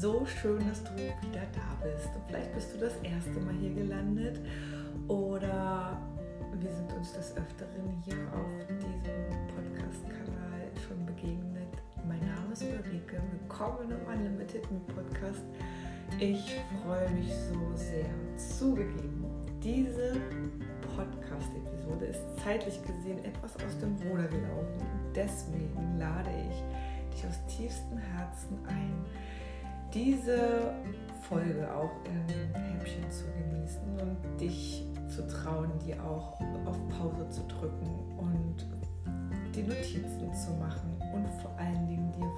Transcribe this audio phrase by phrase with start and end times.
[0.00, 2.08] so schön, dass du wieder da bist.
[2.28, 4.40] vielleicht bist du das erste Mal hier gelandet
[5.08, 6.00] oder
[6.54, 11.82] wir sind uns des Öfteren hier auf diesem Podcast-Kanal schon begegnet.
[12.06, 15.42] Mein Name ist Ulrike, willkommen im Unlimited Podcast.
[16.20, 16.54] Ich
[16.84, 18.06] freue mich so sehr.
[18.36, 19.24] Zugegeben,
[19.60, 20.20] diese
[20.94, 24.86] Podcast-Episode ist zeitlich gesehen etwas aus dem Ruder gelaufen.
[25.12, 29.04] Deswegen lade ich dich aus tiefstem Herzen ein,
[29.92, 30.74] diese
[31.28, 37.42] Folge auch in Häppchen zu genießen und dich zu trauen, die auch auf Pause zu
[37.48, 37.88] drücken
[38.18, 38.66] und
[39.54, 42.28] die Notizen zu machen und vor allen Dingen dir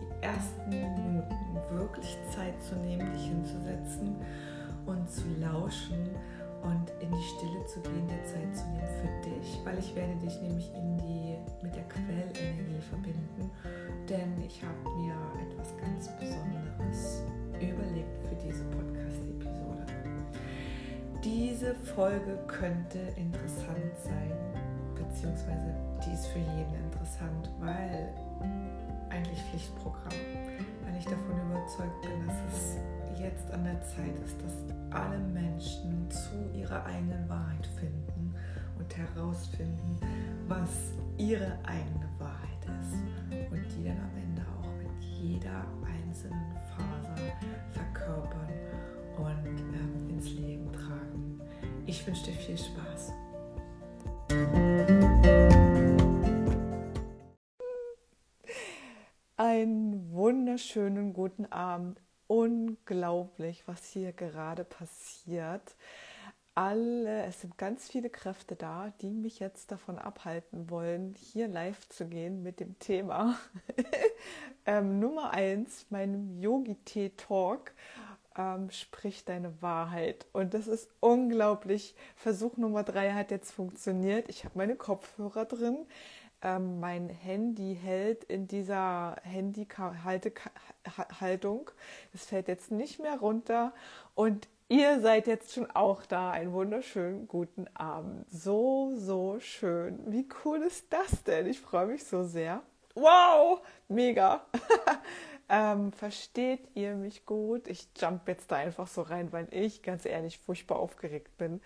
[0.00, 1.22] die ersten Minuten
[1.70, 4.16] wirklich Zeit zu nehmen, dich hinzusetzen
[4.86, 6.10] und zu lauschen
[6.62, 10.16] und in die Stille zu gehen, dir Zeit zu nehmen für dich, weil ich werde
[10.16, 13.50] dich nämlich in die, mit der Quellenergie verbinden,
[14.08, 17.22] denn ich habe mir etwas ganz Besonderes
[17.56, 19.86] überlegt für diese Podcast-Episode.
[21.22, 24.32] Diese Folge könnte interessant sein,
[24.94, 28.12] beziehungsweise die ist für jeden interessant, weil
[29.08, 30.12] eigentlich Pflichtprogramm,
[30.84, 32.76] weil ich davon überzeugt bin, dass es
[33.18, 34.54] jetzt an der Zeit ist, dass
[34.90, 38.34] alle Menschen zu ihrer eigenen Wahrheit finden
[38.78, 39.98] und herausfinden,
[40.46, 42.53] was ihre eigene Wahrheit ist
[43.54, 47.14] und die dann am Ende auch mit jeder einzelnen Faser
[47.70, 48.48] verkörpern
[49.16, 51.40] und ähm, ins Leben tragen.
[51.86, 53.12] Ich wünsche dir viel Spaß.
[59.36, 65.76] Einen wunderschönen guten Abend unglaublich, was hier gerade passiert.
[66.56, 71.88] Alle, es sind ganz viele Kräfte da, die mich jetzt davon abhalten wollen, hier live
[71.88, 73.36] zu gehen mit dem Thema
[74.66, 77.72] ähm, Nummer eins, meinem Yogi-Tee-Talk.
[78.36, 80.26] Ähm, sprich deine Wahrheit.
[80.32, 81.94] Und das ist unglaublich.
[82.16, 84.28] Versuch Nummer drei hat jetzt funktioniert.
[84.28, 85.86] Ich habe meine Kopfhörer drin
[86.44, 91.70] ähm, mein Handy hält in dieser Handy-Haltung.
[92.12, 93.72] Es fällt jetzt nicht mehr runter
[94.14, 96.30] und ihr seid jetzt schon auch da.
[96.30, 98.26] Einen wunderschönen guten Abend.
[98.30, 100.00] So, so schön.
[100.06, 101.46] Wie cool ist das denn?
[101.46, 102.62] Ich freue mich so sehr.
[102.94, 104.44] Wow, mega.
[105.48, 107.68] ähm, versteht ihr mich gut?
[107.68, 111.60] Ich jump jetzt da einfach so rein, weil ich ganz ehrlich furchtbar aufgeregt bin,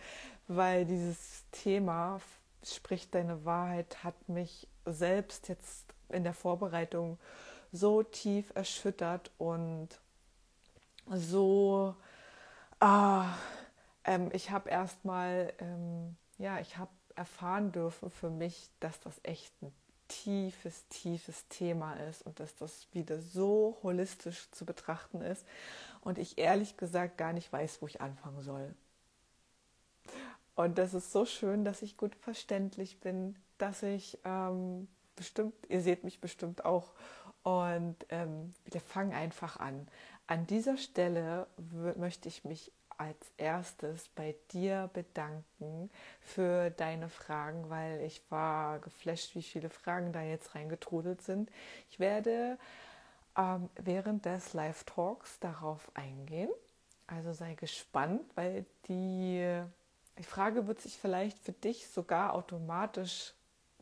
[0.46, 2.20] weil dieses Thema
[2.64, 7.18] sprich deine Wahrheit hat mich selbst jetzt in der Vorbereitung
[7.72, 9.88] so tief erschüttert und
[11.10, 11.94] so,
[12.80, 13.34] ah,
[14.04, 19.52] ähm, ich habe erstmal, ähm, ja, ich habe erfahren dürfen für mich, dass das echt
[19.62, 19.72] ein
[20.08, 25.44] tiefes, tiefes Thema ist und dass das wieder so holistisch zu betrachten ist
[26.00, 28.74] und ich ehrlich gesagt gar nicht weiß, wo ich anfangen soll.
[30.54, 35.80] Und das ist so schön, dass ich gut verständlich bin, dass ich ähm, bestimmt, ihr
[35.82, 36.92] seht mich bestimmt auch.
[37.42, 39.86] Und ähm, wir fangen einfach an.
[40.28, 41.48] An dieser Stelle
[41.96, 45.90] möchte ich mich als erstes bei dir bedanken
[46.20, 51.50] für deine Fragen, weil ich war geflasht, wie viele Fragen da jetzt reingetrudelt sind.
[51.90, 52.58] Ich werde
[53.36, 56.50] ähm, während des Live-Talks darauf eingehen.
[57.06, 59.62] Also sei gespannt, weil die
[60.18, 63.34] die Frage wird sich vielleicht für dich sogar automatisch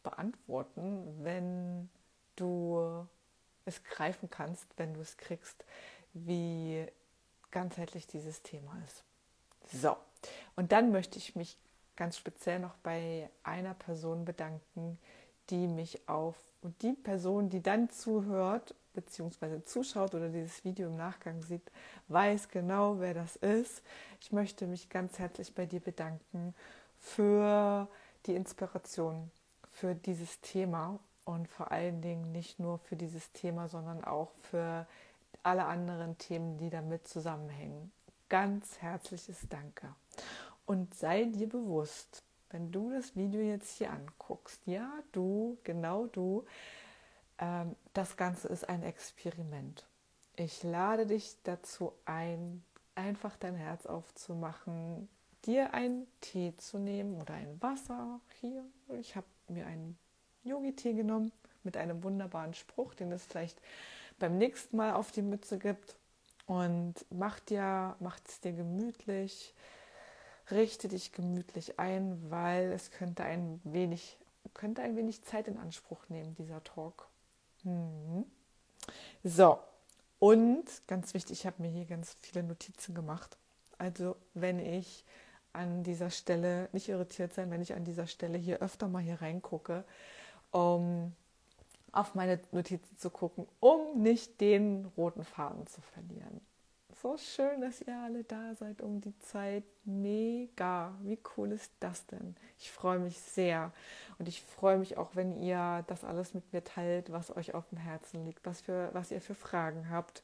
[0.02, 1.88] beantworten, wenn
[2.36, 3.06] du
[3.64, 5.64] es greifen kannst, wenn du es kriegst,
[6.24, 6.86] wie
[7.50, 9.02] ganzheitlich dieses Thema ist.
[9.72, 9.96] So,
[10.54, 11.58] und dann möchte ich mich
[11.96, 14.98] ganz speziell noch bei einer Person bedanken,
[15.50, 19.62] die mich auf und die Person, die dann zuhört bzw.
[19.64, 21.70] zuschaut oder dieses Video im Nachgang sieht,
[22.08, 23.82] weiß genau, wer das ist.
[24.20, 26.54] Ich möchte mich ganz herzlich bei dir bedanken
[26.98, 27.88] für
[28.26, 29.30] die Inspiration,
[29.72, 34.86] für dieses Thema und vor allen Dingen nicht nur für dieses Thema, sondern auch für
[35.46, 37.92] alle anderen Themen, die damit zusammenhängen.
[38.28, 39.94] Ganz herzliches Danke.
[40.66, 46.44] Und sei dir bewusst, wenn du das Video jetzt hier anguckst, ja, du, genau du,
[47.38, 49.86] ähm, das Ganze ist ein Experiment.
[50.34, 52.64] Ich lade dich dazu ein,
[52.96, 55.08] einfach dein Herz aufzumachen,
[55.44, 58.20] dir einen Tee zu nehmen oder ein Wasser.
[58.40, 58.64] Hier,
[58.98, 59.96] ich habe mir einen
[60.42, 61.30] Yogi-Tee genommen
[61.62, 63.60] mit einem wunderbaren Spruch, den es vielleicht
[64.18, 65.96] beim nächsten Mal auf die Mütze gibt.
[66.46, 69.54] Und mach dir, macht es dir gemütlich,
[70.50, 74.16] richte dich gemütlich ein, weil es könnte ein wenig,
[74.54, 77.08] könnte ein wenig Zeit in Anspruch nehmen, dieser Talk.
[77.64, 78.24] Mhm.
[79.24, 79.58] So,
[80.18, 83.36] Und ganz wichtig, ich habe mir hier ganz viele Notizen gemacht.
[83.78, 85.04] Also wenn ich
[85.52, 89.20] an dieser Stelle nicht irritiert sein, wenn ich an dieser Stelle hier öfter mal hier
[89.20, 89.84] reingucke,
[90.50, 91.14] um
[91.92, 96.40] auf meine Notizen zu gucken, um nicht den roten Faden zu verlieren.
[97.02, 99.64] So schön, dass ihr alle da seid um die Zeit.
[99.84, 100.94] Mega.
[101.02, 102.34] Wie cool ist das denn?
[102.58, 103.72] Ich freue mich sehr.
[104.18, 107.68] Und ich freue mich auch, wenn ihr das alles mit mir teilt, was euch auf
[107.68, 110.22] dem Herzen liegt, was, für, was ihr für Fragen habt.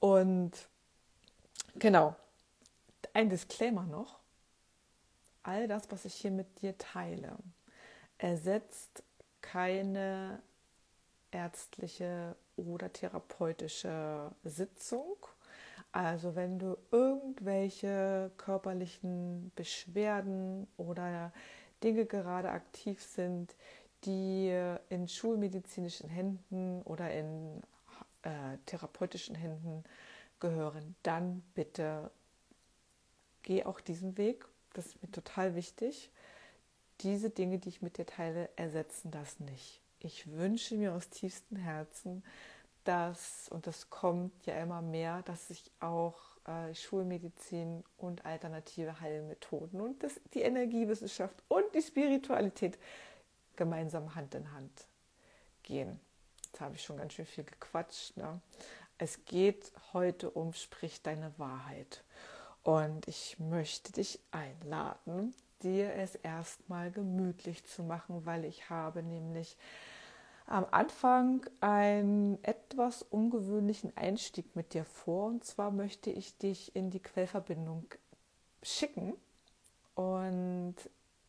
[0.00, 0.52] Und
[1.74, 2.16] genau,
[3.12, 4.18] ein Disclaimer noch.
[5.42, 7.36] All das, was ich hier mit dir teile,
[8.18, 9.02] ersetzt
[9.42, 10.42] keine
[11.36, 15.16] ärztliche oder therapeutische Sitzung
[15.96, 21.32] also wenn du irgendwelche körperlichen Beschwerden oder
[21.82, 23.56] Dinge gerade aktiv sind,
[24.04, 24.54] die
[24.90, 27.62] in schulmedizinischen Händen oder in
[28.24, 29.84] äh, therapeutischen Händen
[30.38, 32.10] gehören, dann bitte
[33.42, 34.46] geh auch diesen Weg.
[34.74, 36.10] Das ist mir total wichtig.
[37.00, 39.80] Diese Dinge, die ich mit dir teile, ersetzen das nicht.
[40.06, 42.22] Ich wünsche mir aus tiefstem Herzen,
[42.84, 46.14] dass, und das kommt ja immer mehr, dass sich auch
[46.46, 52.78] äh, Schulmedizin und alternative Heilmethoden und das, die Energiewissenschaft und die Spiritualität
[53.56, 54.86] gemeinsam Hand in Hand
[55.64, 55.98] gehen.
[56.44, 58.16] Jetzt habe ich schon ganz schön viel gequatscht.
[58.16, 58.40] Ne?
[58.98, 62.04] Es geht heute um Sprich deine Wahrheit.
[62.62, 69.56] Und ich möchte dich einladen, dir es erstmal gemütlich zu machen, weil ich habe nämlich
[70.46, 75.26] am Anfang einen etwas ungewöhnlichen Einstieg mit dir vor.
[75.26, 77.86] Und zwar möchte ich dich in die Quellverbindung
[78.62, 79.14] schicken.
[79.94, 80.76] Und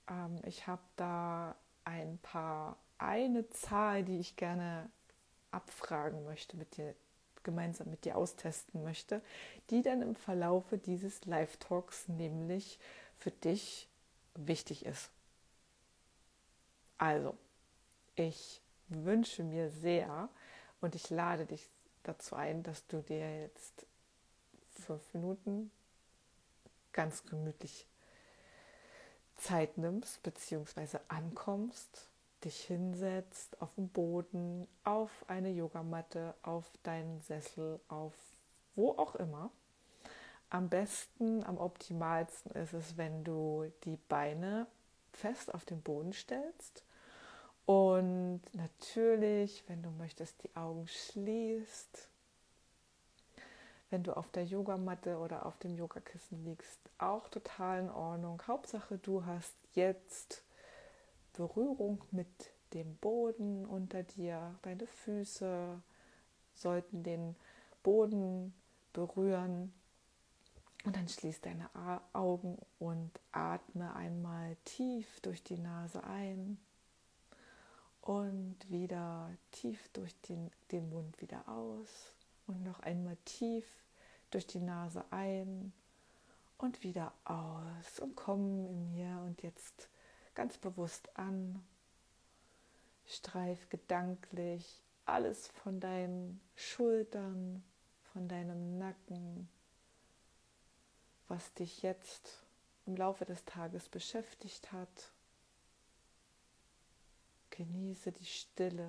[0.10, 4.90] ähm, ich habe da ein paar, eine Zahl, die ich gerne
[5.52, 6.94] abfragen möchte, mit dir
[7.48, 9.22] gemeinsam mit dir austesten möchte,
[9.70, 12.78] die dann im Verlaufe dieses Live-Talks nämlich
[13.18, 13.88] für dich
[14.36, 15.10] wichtig ist.
[16.98, 17.38] Also,
[18.16, 20.30] ich wünsche mir sehr
[20.82, 21.70] und ich lade dich
[22.04, 23.86] dazu ein, dass du dir jetzt
[24.86, 25.72] fünf Minuten
[26.94, 27.88] ganz gemütlich
[29.38, 32.08] Zeit nimmst, beziehungsweise ankommst,
[32.44, 38.14] dich hinsetzt auf dem Boden, auf eine Yogamatte, auf deinen Sessel, auf
[38.76, 39.52] wo auch immer.
[40.50, 44.68] Am besten, am optimalsten ist es, wenn du die Beine
[45.12, 46.84] fest auf den Boden stellst
[47.68, 52.08] und natürlich, wenn du möchtest, die Augen schließt.
[53.90, 58.42] Wenn du auf der Yogamatte oder auf dem Yogakissen liegst, auch total in Ordnung.
[58.48, 60.46] Hauptsache, du hast jetzt
[61.34, 62.28] Berührung mit
[62.74, 64.56] dem Boden unter dir.
[64.62, 65.82] Deine Füße
[66.54, 67.36] sollten den
[67.84, 68.54] Boden
[68.94, 69.74] berühren.
[70.86, 71.70] Und dann schließ deine
[72.14, 76.58] Augen und atme einmal tief durch die Nase ein
[78.08, 82.14] und wieder tief durch den, den Mund wieder aus.
[82.48, 83.66] Und noch einmal tief
[84.32, 85.74] durch die Nase ein.
[86.58, 88.00] Und wieder aus.
[88.00, 89.90] Und komm im Hier und Jetzt
[90.36, 91.62] ganz bewusst an.
[93.06, 97.62] Streif gedanklich alles von deinen Schultern,
[98.14, 99.50] von deinem Nacken,
[101.28, 102.46] was dich jetzt
[102.86, 105.12] im Laufe des Tages beschäftigt hat
[107.58, 108.88] Genieße die Stille.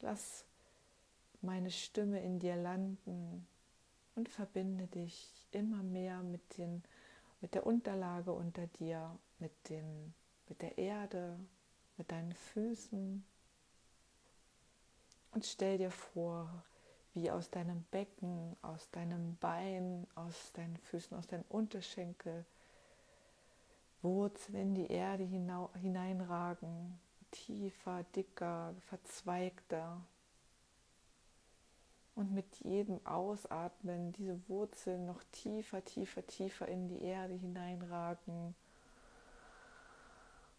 [0.00, 0.46] Lass
[1.42, 3.46] meine Stimme in dir landen
[4.14, 6.82] und verbinde dich immer mehr mit, den,
[7.42, 10.14] mit der Unterlage unter dir, mit, den,
[10.48, 11.38] mit der Erde,
[11.98, 13.22] mit deinen Füßen.
[15.32, 16.64] Und stell dir vor,
[17.12, 22.46] wie aus deinem Becken, aus deinem Bein, aus deinen Füßen, aus deinen Unterschenkel
[24.04, 30.00] Wurzeln in die Erde hineinragen, tiefer, dicker, verzweigter.
[32.14, 38.54] Und mit jedem Ausatmen diese Wurzeln noch tiefer, tiefer, tiefer in die Erde hineinragen.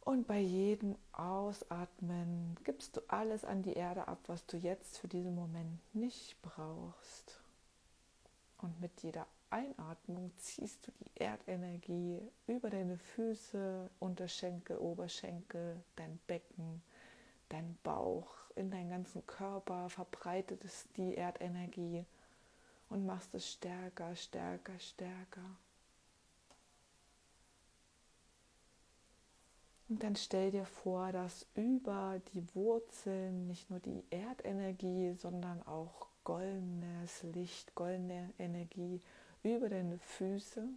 [0.02, 5.08] Und bei jedem Ausatmen gibst du alles an die Erde ab, was du jetzt für
[5.08, 7.40] diesen Moment nicht brauchst.
[8.58, 16.82] Und mit jeder Einatmung ziehst du die Erdenergie über deine Füße, Unterschenkel, Oberschenkel, dein Becken,
[17.50, 22.06] dein Bauch, in deinen ganzen Körper, verbreitet es die Erdenergie
[22.90, 25.58] und machst es stärker, stärker, stärker.
[29.88, 36.08] Und dann stell dir vor, dass über die Wurzeln nicht nur die Erdenergie, sondern auch
[36.24, 39.00] goldenes Licht, goldene Energie
[39.46, 40.68] über deine Füße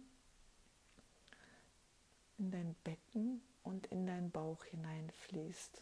[2.37, 5.81] in dein Becken und in deinen Bauch hineinfließt.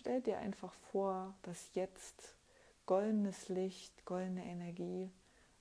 [0.00, 2.34] Stell dir einfach vor, dass jetzt
[2.84, 5.10] goldenes Licht, goldene Energie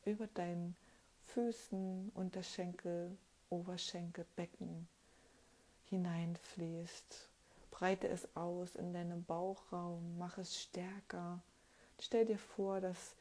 [0.05, 0.75] über deinen
[1.27, 3.17] Füßen, Unterschenkel,
[3.50, 4.88] Oberschenkel, Becken
[5.86, 7.29] hineinfließt.
[7.72, 11.41] Breite es aus in deinem Bauchraum, mach es stärker.
[12.00, 13.15] Stell dir vor, dass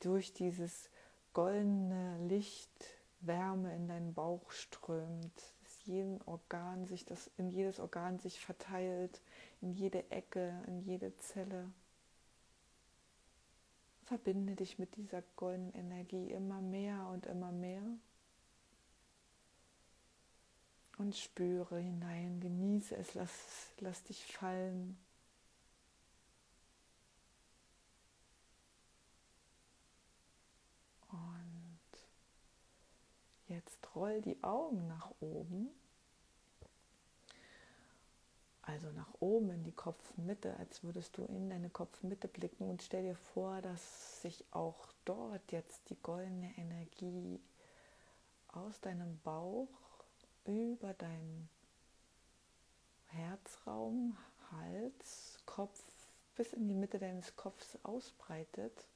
[0.00, 0.90] durch dieses
[1.36, 8.18] goldene Licht Wärme in deinen Bauch strömt, dass jeden Organ sich das in jedes Organ
[8.18, 9.20] sich verteilt,
[9.60, 11.70] in jede Ecke, in jede Zelle.
[14.04, 17.82] Verbinde dich mit dieser goldenen Energie immer mehr und immer mehr
[20.96, 24.96] und spüre hinein, genieße es, lass, lass dich fallen.
[31.10, 31.78] Und
[33.48, 35.70] jetzt roll die Augen nach oben,
[38.62, 43.02] also nach oben in die Kopfmitte, als würdest du in deine Kopfmitte blicken und stell
[43.02, 47.40] dir vor, dass sich auch dort jetzt die goldene Energie
[48.48, 49.68] aus deinem Bauch
[50.44, 51.48] über deinen
[53.06, 54.16] Herzraum,
[54.52, 55.82] Hals, Kopf
[56.36, 58.86] bis in die Mitte deines Kopfs ausbreitet.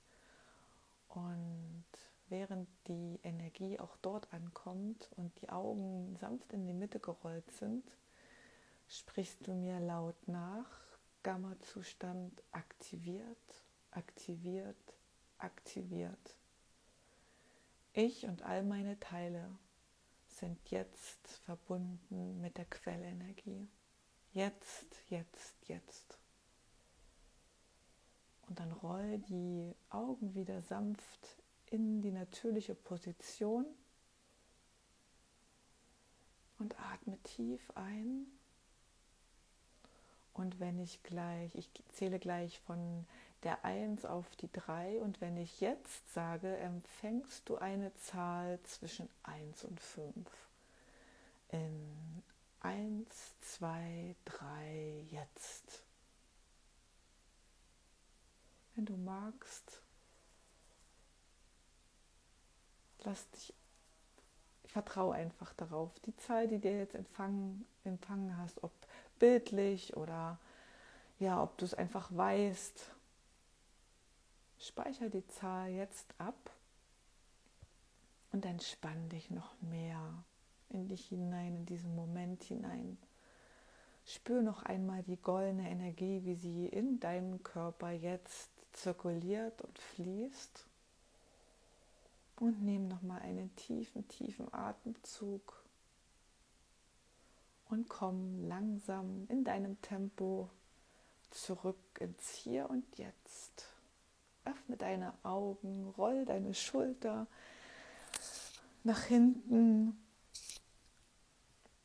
[1.09, 1.85] Und
[2.31, 7.85] während die Energie auch dort ankommt und die Augen sanft in die Mitte gerollt sind,
[8.89, 10.71] sprichst du mir laut nach,
[11.23, 14.95] Gamma-Zustand aktiviert, aktiviert,
[15.39, 16.37] aktiviert.
[17.93, 19.51] Ich und all meine Teile
[20.29, 23.69] sind jetzt verbunden mit der Quellenergie.
[24.33, 26.19] Jetzt, jetzt, jetzt.
[28.49, 31.40] Und dann roll die Augen wieder sanft
[31.71, 33.65] in die natürliche Position
[36.59, 38.27] und atme tief ein.
[40.35, 43.07] Und wenn ich gleich, ich zähle gleich von
[43.43, 49.09] der 1 auf die 3 und wenn ich jetzt sage, empfängst du eine Zahl zwischen
[49.23, 50.49] 1 und 5.
[51.49, 52.23] In
[52.61, 53.07] 1,
[53.41, 55.83] 2, 3, jetzt.
[58.75, 59.83] Wenn du magst,
[63.05, 63.55] lass dich,
[64.67, 68.73] vertraue einfach darauf, die Zahl, die dir jetzt empfangen, empfangen hast, ob
[69.19, 70.39] bildlich oder
[71.19, 72.91] ja, ob du es einfach weißt,
[74.59, 76.51] Speicher die Zahl jetzt ab
[78.33, 80.25] und entspann dich noch mehr
[80.69, 82.99] in dich hinein, in diesen Moment hinein.
[84.07, 90.67] Spür noch einmal die goldene Energie, wie sie in deinem Körper jetzt zirkuliert und fließt.
[92.41, 95.63] Und nimm noch mal einen tiefen, tiefen Atemzug
[97.69, 100.49] und komm langsam in deinem Tempo
[101.31, 103.69] zurück ins Hier und Jetzt.
[104.47, 107.27] Öffne deine Augen, roll deine Schulter
[108.85, 110.03] nach hinten.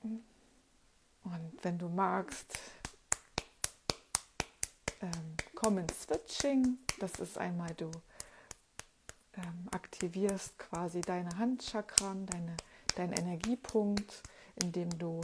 [0.01, 2.59] Und wenn du magst,
[5.01, 6.77] ähm, komm ins Switching.
[7.01, 7.91] Das ist einmal, du
[9.37, 12.55] ähm, aktivierst quasi deine Handchakran, deine,
[12.95, 14.23] deinen Energiepunkt,
[14.55, 15.21] indem du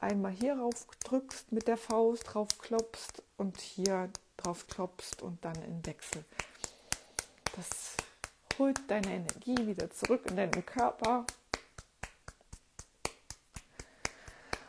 [0.00, 5.54] einmal hier rauf drückst mit der Faust, drauf klopfst und hier drauf klopfst und dann
[5.62, 6.24] in Wechsel.
[7.56, 7.96] Das
[8.58, 11.24] holt deine Energie wieder zurück in deinen Körper.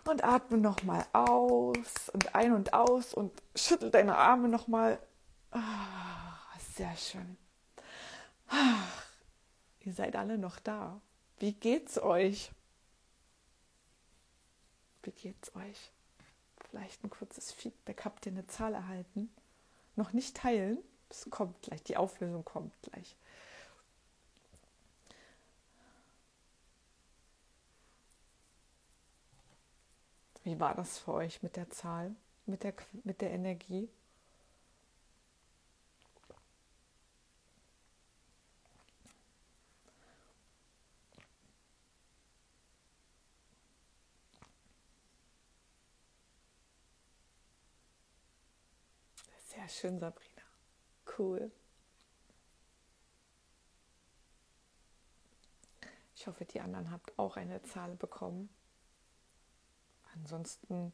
[0.08, 5.00] Und atme nochmal aus und ein und aus und schüttel deine Arme nochmal.
[5.50, 6.38] Ah,
[6.76, 7.38] sehr schön.
[8.48, 8.84] Ah,
[9.82, 11.02] ihr seid alle noch da.
[11.40, 12.52] Wie geht's euch?
[15.04, 15.92] Wie geht's euch?
[16.70, 18.06] Vielleicht ein kurzes Feedback.
[18.06, 19.30] Habt ihr eine Zahl erhalten?
[19.96, 20.80] Noch nicht teilen?
[21.10, 23.16] Es kommt gleich, die Auflösung kommt gleich.
[30.46, 32.74] Wie war das für euch mit der Zahl, mit der,
[33.04, 33.90] mit der Energie?
[49.48, 50.42] Sehr schön, Sabrina.
[51.18, 51.52] Cool.
[56.16, 58.50] Ich hoffe, die anderen habt auch eine Zahl bekommen.
[60.16, 60.94] Ansonsten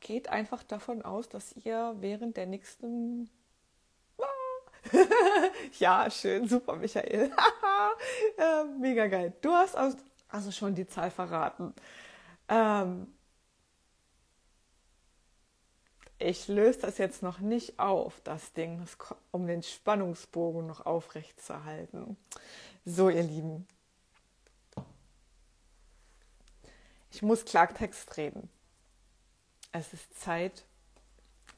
[0.00, 3.30] geht einfach davon aus, dass ihr während der nächsten
[5.78, 7.30] ja, schön, super, Michael.
[8.38, 9.32] äh, mega geil.
[9.40, 11.74] Du hast also schon die Zahl verraten.
[12.48, 13.14] Ähm,
[16.18, 18.84] ich löse das jetzt noch nicht auf, das Ding,
[19.30, 22.16] um den Spannungsbogen noch aufrecht zu halten.
[22.84, 23.66] So, ihr Lieben.
[27.10, 28.48] Ich muss Klartext reden.
[29.72, 30.64] Es ist Zeit,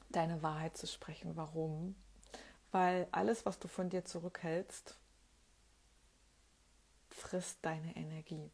[0.09, 1.35] deine Wahrheit zu sprechen.
[1.35, 1.95] Warum?
[2.71, 4.95] Weil alles, was du von dir zurückhältst,
[7.09, 8.51] frisst deine Energie,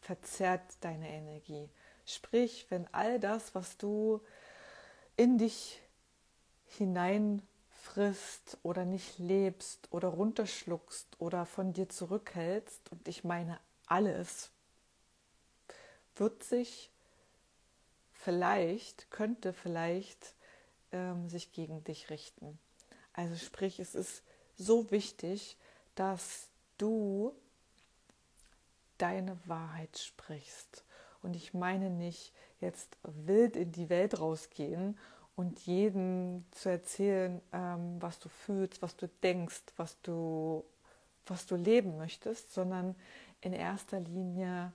[0.00, 1.68] verzerrt deine Energie.
[2.06, 4.20] Sprich, wenn all das, was du
[5.16, 5.80] in dich
[6.66, 14.50] hineinfrisst oder nicht lebst oder runterschluckst oder von dir zurückhältst, und ich meine alles,
[16.16, 16.90] wird sich
[18.12, 20.34] vielleicht, könnte vielleicht
[20.92, 22.58] ähm, sich gegen dich richten.
[23.12, 24.22] Also sprich, es ist
[24.56, 25.56] so wichtig,
[25.94, 27.34] dass du
[28.98, 30.84] deine Wahrheit sprichst.
[31.22, 34.98] Und ich meine nicht jetzt wild in die Welt rausgehen
[35.36, 40.64] und jedem zu erzählen, ähm, was du fühlst, was du denkst, was du,
[41.26, 42.94] was du leben möchtest, sondern
[43.40, 44.72] in erster Linie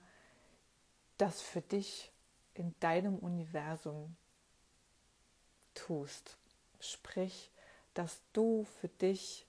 [1.16, 2.12] das für dich
[2.54, 4.16] in deinem Universum
[5.74, 6.36] tust.
[6.80, 7.50] Sprich,
[7.94, 9.46] dass du für dich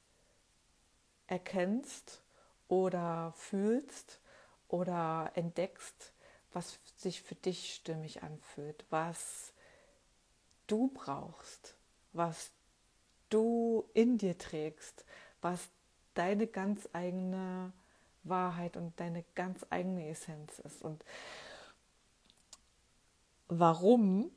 [1.27, 2.21] erkennst
[2.67, 4.19] oder fühlst
[4.67, 6.11] oder entdeckst,
[6.53, 9.53] was sich für dich stimmig anfühlt, was
[10.67, 11.75] du brauchst,
[12.13, 12.51] was
[13.29, 15.05] du in dir trägst,
[15.41, 15.69] was
[16.13, 17.71] deine ganz eigene
[18.23, 20.83] Wahrheit und deine ganz eigene Essenz ist.
[20.83, 21.03] Und
[23.47, 24.31] warum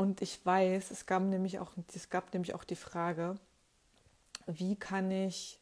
[0.00, 3.38] Und ich weiß, es gab nämlich auch, es gab nämlich auch die Frage,
[4.46, 5.59] wie kann ich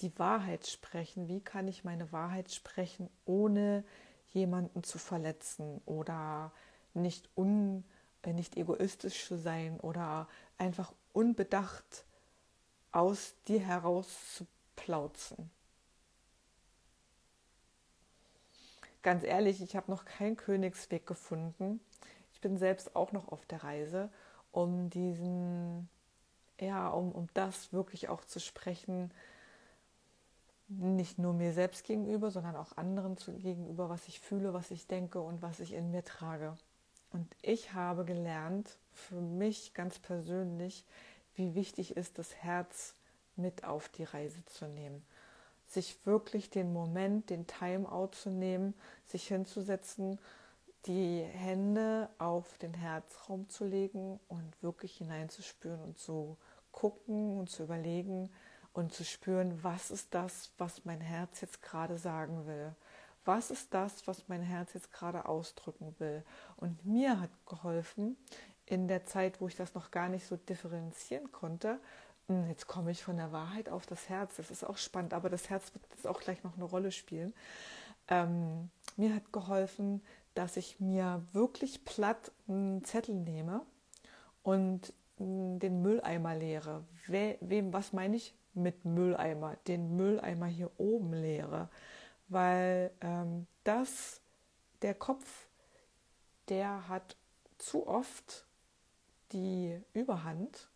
[0.00, 1.28] die Wahrheit sprechen?
[1.28, 3.84] Wie kann ich meine Wahrheit sprechen, ohne
[4.32, 6.52] jemanden zu verletzen oder
[6.94, 7.84] nicht, un,
[8.22, 10.28] äh, nicht egoistisch zu sein oder
[10.58, 12.04] einfach unbedacht
[12.92, 15.50] aus dir heraus zu plauzen?
[19.02, 21.80] Ganz ehrlich, ich habe noch keinen Königsweg gefunden
[22.44, 24.10] bin selbst auch noch auf der Reise,
[24.52, 25.88] um diesen,
[26.60, 29.10] ja, um, um das wirklich auch zu sprechen,
[30.68, 35.20] nicht nur mir selbst gegenüber, sondern auch anderen gegenüber, was ich fühle, was ich denke
[35.20, 36.56] und was ich in mir trage.
[37.10, 40.84] Und ich habe gelernt, für mich ganz persönlich,
[41.34, 42.94] wie wichtig ist, das Herz
[43.36, 45.04] mit auf die Reise zu nehmen.
[45.66, 48.74] Sich wirklich den Moment, den Timeout zu nehmen,
[49.06, 50.18] sich hinzusetzen
[50.86, 56.36] die Hände auf den Herzraum zu legen und wirklich hineinzuspüren und zu
[56.72, 58.30] gucken und zu überlegen
[58.74, 62.74] und zu spüren, was ist das, was mein Herz jetzt gerade sagen will.
[63.24, 66.22] Was ist das, was mein Herz jetzt gerade ausdrücken will?
[66.56, 68.18] Und mir hat geholfen,
[68.66, 71.78] in der Zeit, wo ich das noch gar nicht so differenzieren konnte,
[72.28, 74.36] hm, jetzt komme ich von der Wahrheit auf das Herz.
[74.36, 77.32] Das ist auch spannend, aber das Herz wird jetzt auch gleich noch eine Rolle spielen.
[78.08, 80.02] Ähm, mir hat geholfen,
[80.34, 83.62] dass ich mir wirklich platt einen Zettel nehme
[84.42, 86.84] und den Mülleimer leere.
[87.06, 89.56] We, wem, was meine ich mit Mülleimer?
[89.66, 91.68] Den Mülleimer hier oben leere.
[92.28, 94.20] Weil ähm, das,
[94.82, 95.46] der Kopf,
[96.48, 97.16] der hat
[97.58, 98.46] zu oft
[99.32, 100.68] die Überhand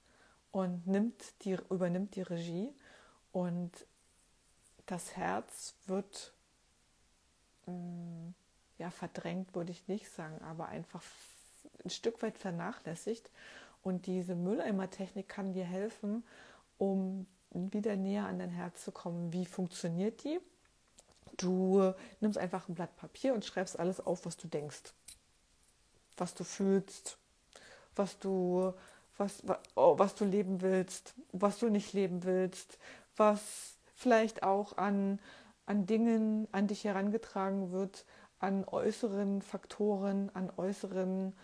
[0.50, 2.74] und nimmt die, übernimmt die Regie
[3.32, 3.70] und
[4.86, 6.32] das Herz wird
[7.66, 8.34] mh, mm,
[8.78, 11.02] ja, verdrängt würde ich nicht sagen, aber einfach
[11.84, 13.30] ein Stück weit vernachlässigt.
[13.82, 16.24] Und diese Mülleimer-Technik kann dir helfen,
[16.78, 19.32] um wieder näher an dein Herz zu kommen.
[19.32, 20.40] Wie funktioniert die?
[21.37, 24.92] Du nimmst einfach ein Blatt Papier und schreibst alles auf, was du denkst,
[26.16, 27.18] was du fühlst,
[27.94, 28.72] was du,
[29.16, 29.42] was,
[29.76, 32.78] oh, was du leben willst, was du nicht leben willst,
[33.16, 35.20] was vielleicht auch an,
[35.66, 38.04] an Dingen an dich herangetragen wird,
[38.40, 41.34] an äußeren Faktoren, an äußeren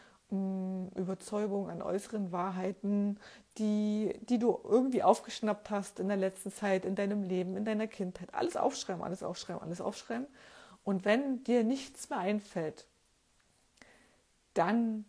[0.94, 3.18] Überzeugungen, an äußeren Wahrheiten,
[3.58, 7.86] die, die du irgendwie aufgeschnappt hast in der letzten Zeit, in deinem Leben, in deiner
[7.86, 8.34] Kindheit.
[8.34, 10.26] Alles aufschreiben, alles aufschreiben, alles aufschreiben.
[10.84, 12.86] Und wenn dir nichts mehr einfällt,
[14.54, 15.04] dann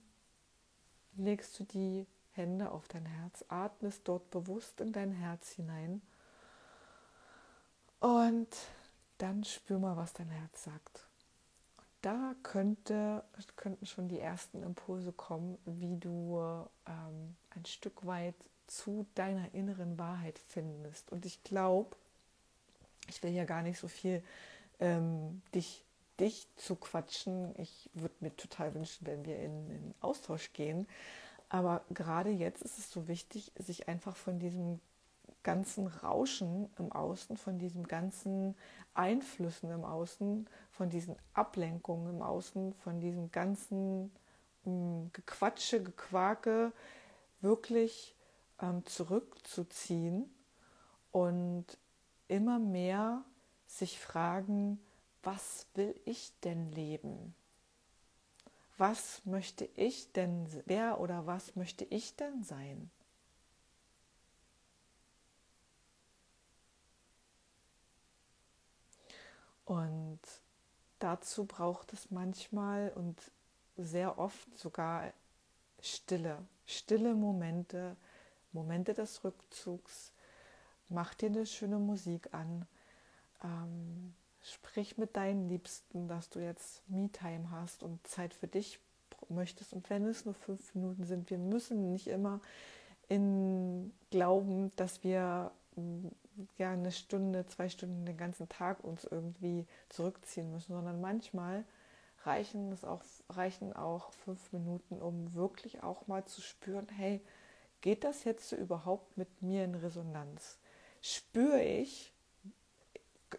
[1.18, 6.02] legst du die Hände auf dein Herz, atmest dort bewusst in dein Herz hinein
[8.00, 8.50] und
[9.18, 11.05] dann spür mal, was dein Herz sagt.
[12.06, 13.24] Da könnte,
[13.56, 16.40] könnten schon die ersten Impulse kommen, wie du
[16.86, 18.36] ähm, ein Stück weit
[18.68, 21.12] zu deiner inneren Wahrheit findest.
[21.12, 21.96] Und ich glaube,
[23.08, 24.22] ich will ja gar nicht so viel
[24.80, 25.84] ähm, dich,
[26.20, 27.56] dich zu quatschen.
[27.58, 30.88] Ich würde mir total wünschen, wenn wir in, in Austausch gehen.
[31.50, 34.80] Aber gerade jetzt ist es so wichtig, sich einfach von diesem
[35.42, 38.56] ganzen Rauschen im Außen, von diesen ganzen
[38.94, 44.12] Einflüssen im Außen, von diesen Ablenkungen im Außen, von diesem ganzen
[44.66, 46.74] mh, hm, Gequatsche, Gequake
[47.42, 48.16] wirklich
[48.62, 50.30] ähm, zurückzuziehen
[51.12, 51.66] und
[52.28, 53.24] immer mehr
[53.68, 54.80] sich fragen,
[55.24, 57.36] was will ich denn leben?
[58.78, 62.92] Was möchte ich denn, wer oder was möchte ich denn sein?
[69.64, 70.20] Und
[71.06, 73.16] dazu braucht es manchmal und
[73.78, 75.14] sehr oft sogar
[75.80, 77.96] Stille, stille Momente,
[78.54, 80.12] Momente des Rückzugs.
[80.90, 82.66] Mach dir eine schöne Musik an.
[83.44, 88.80] Ähm, sprich mit deinen Liebsten, dass du jetzt Me-Time hast und Zeit für dich
[89.30, 89.74] möchtest.
[89.74, 92.42] Und wenn es nur fünf Minuten sind, wir müssen nicht immer
[93.10, 95.52] in glauben, dass wir
[96.58, 101.66] ja eine Stunde, zwei Stunden den ganzen Tag uns irgendwie zurückziehen müssen, sondern manchmal
[102.24, 107.22] reichen es auch, reichen auch fünf Minuten, um wirklich auch mal zu spüren, hey,
[107.82, 110.60] geht das jetzt so überhaupt mit mir in Resonanz?
[111.02, 112.14] Spüre ich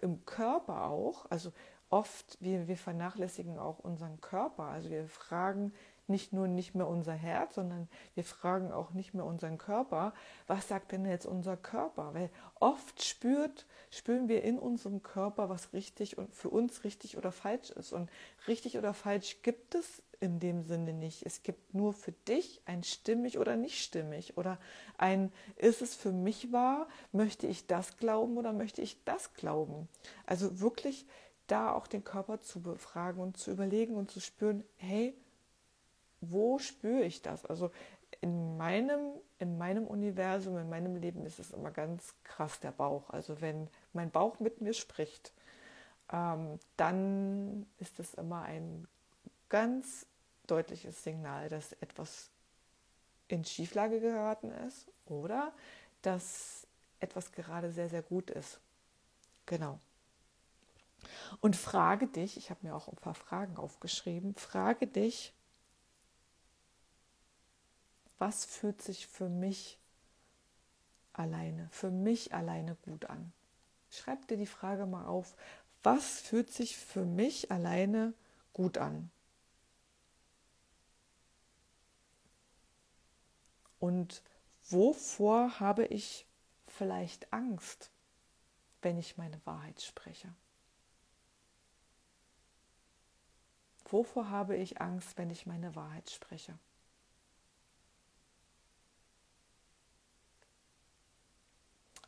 [0.01, 1.53] im Körper auch, also
[1.91, 5.73] oft, wir, wir vernachlässigen auch unseren Körper, also wir fragen,
[6.09, 10.12] nicht nur nicht mehr unser Herz, sondern wir fragen auch nicht mehr unseren Körper,
[10.47, 12.14] was sagt denn jetzt unser Körper?
[12.14, 17.33] Weil oft spürt, spüren wir in unserem Körper, was richtig und für uns richtig oder
[17.33, 17.92] falsch ist.
[17.92, 18.11] Und
[18.47, 21.25] richtig oder falsch gibt es in dem Sinne nicht.
[21.27, 24.59] Es gibt nur für dich ein stimmig oder nicht stimmig oder
[24.99, 29.88] ein ist es für mich wahr, möchte ich das glauben oder möchte ich das glauben?
[30.25, 31.07] Also wirklich
[31.47, 35.14] da auch den Körper zu befragen und zu überlegen und zu spüren, hey,
[36.31, 37.45] wo spüre ich das?
[37.47, 37.71] Also
[38.21, 43.11] in meinem, in meinem Universum, in meinem Leben ist es immer ganz krass der Bauch.
[43.11, 45.33] Also wenn mein Bauch mit mir spricht,
[46.12, 48.87] ähm, dann ist es immer ein
[49.49, 50.07] ganz
[50.47, 52.31] deutliches Signal, dass etwas
[53.29, 55.53] in Schieflage geraten ist oder
[56.03, 56.67] dass
[57.01, 58.61] etwas gerade sehr, sehr gut ist.
[59.47, 59.79] Genau.
[61.41, 65.33] Und frage dich, ich habe mir auch ein paar Fragen aufgeschrieben, frage dich,
[68.18, 69.79] was fühlt sich für mich
[71.12, 73.33] alleine, für mich alleine gut an?
[73.90, 75.35] Schreib dir die Frage mal auf,
[75.83, 78.14] was fühlt sich für mich alleine
[78.52, 79.11] gut an?
[83.79, 84.22] Und
[84.64, 86.26] wovor habe ich
[86.66, 87.90] vielleicht Angst,
[88.83, 90.35] wenn ich meine Wahrheit spreche?
[93.85, 96.59] Wovor habe ich Angst, wenn ich meine Wahrheit spreche?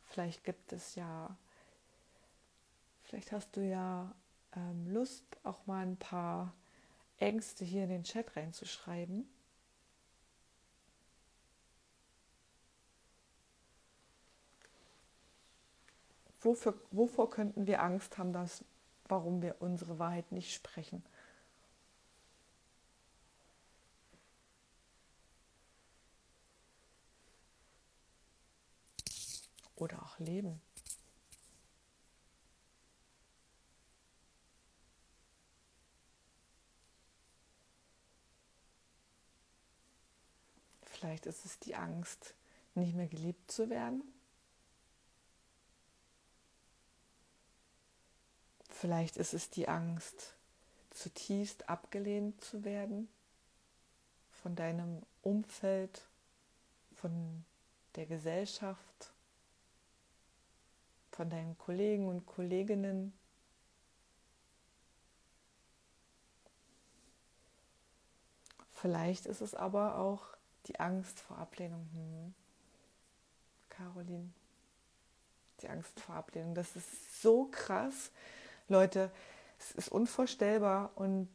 [0.09, 1.35] Vielleicht gibt es ja,
[3.03, 4.11] vielleicht hast du ja
[4.55, 6.53] ähm, Lust, auch mal ein paar
[7.19, 9.29] Ängste hier in den Chat reinzuschreiben.
[16.41, 18.63] Wofür, wovor könnten wir Angst haben, dass,
[19.07, 21.03] warum wir unsere Wahrheit nicht sprechen?
[29.79, 30.61] Oder auch leben.
[40.83, 42.35] Vielleicht ist es die Angst,
[42.75, 44.03] nicht mehr geliebt zu werden.
[48.69, 50.35] Vielleicht ist es die Angst,
[50.89, 53.09] zutiefst abgelehnt zu werden
[54.31, 56.07] von deinem Umfeld,
[56.95, 57.45] von
[57.95, 58.88] der Gesellschaft,
[61.19, 63.11] von deinen Kollegen und Kolleginnen.
[68.71, 70.27] Vielleicht ist es aber auch
[70.67, 71.89] die Angst vor Ablehnung.
[71.91, 72.33] Hm.
[73.67, 74.29] Caroline,
[75.61, 78.11] die Angst vor Ablehnung, das ist so krass.
[78.69, 79.11] Leute,
[79.59, 81.27] es ist unvorstellbar und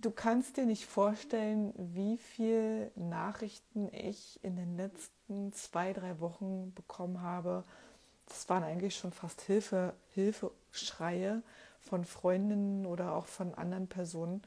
[0.00, 6.72] du kannst dir nicht vorstellen, wie viele Nachrichten ich in den letzten zwei, drei Wochen
[6.74, 7.64] bekommen habe.
[8.26, 11.42] Das waren eigentlich schon fast Hilfe, Hilfeschreie
[11.80, 14.42] von Freundinnen oder auch von anderen Personen,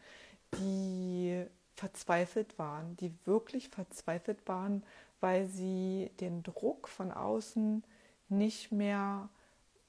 [0.57, 4.83] die verzweifelt waren, die wirklich verzweifelt waren,
[5.19, 7.83] weil sie den Druck von außen
[8.29, 9.29] nicht mehr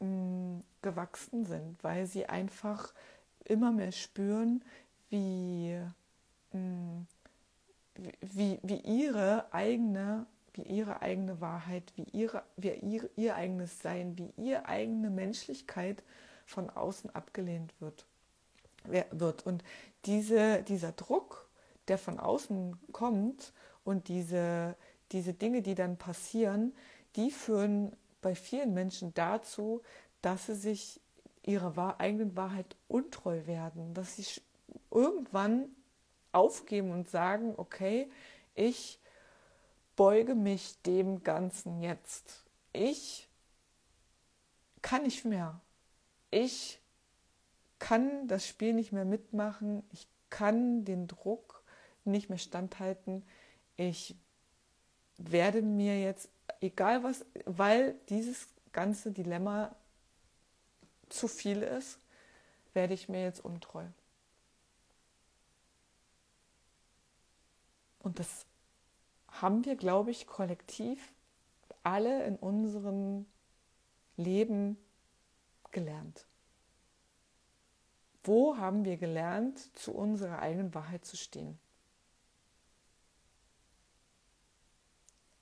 [0.01, 2.93] mh, mm, gewachsen sind, weil sie einfach
[3.45, 4.63] immer mehr spüren,
[5.11, 5.79] wie,
[6.53, 7.07] mh, mm,
[8.21, 14.17] wie, wie ihre eigene wie ihre eigene Wahrheit, wie, ihre, wie ihr, ihr eigenes Sein,
[14.19, 16.03] wie ihre eigene Menschlichkeit
[16.47, 18.07] von außen abgelehnt wird.
[18.85, 19.45] wird.
[19.45, 19.63] Und
[20.05, 21.49] diese, dieser Druck,
[21.89, 23.53] der von außen kommt
[23.85, 24.77] und diese,
[25.13, 26.75] diese Dinge, die dann passieren,
[27.17, 27.93] die führen
[28.23, 29.83] bei vielen Menschen dazu,
[30.23, 31.01] dass sie sich
[31.45, 34.25] ihrer eigenen Wahrheit untreu werden, dass sie
[34.97, 35.69] irgendwann
[36.33, 38.11] aufgeben und sagen, okay,
[38.55, 38.99] ich
[39.95, 42.45] beuge mich dem Ganzen jetzt.
[42.73, 43.29] Ich
[44.83, 45.61] kann nicht mehr.
[46.31, 46.81] Ich
[47.79, 49.83] kann das Spiel nicht mehr mitmachen.
[49.93, 51.63] Ich kann den Druck
[52.05, 53.25] nicht mehr standhalten.
[53.77, 54.17] Ich
[55.19, 56.29] werde mir jetzt,
[56.61, 59.75] egal was, weil dieses ganze Dilemma
[61.09, 61.99] zu viel ist,
[62.75, 63.87] werde ich mir jetzt untreu.
[68.07, 68.47] Und das
[69.27, 71.13] haben wir, glaube ich, kollektiv
[71.83, 73.27] alle in unserem
[74.17, 74.77] Leben
[75.73, 76.25] gelernt.
[78.23, 81.59] Wo haben wir gelernt, zu unserer eigenen Wahrheit zu stehen?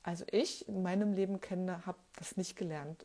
[0.03, 3.05] Also ich in meinem Leben kenne, habe das nicht gelernt,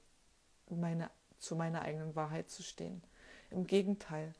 [0.69, 3.03] meine, zu meiner eigenen Wahrheit zu stehen.
[3.49, 4.33] Im Gegenteil.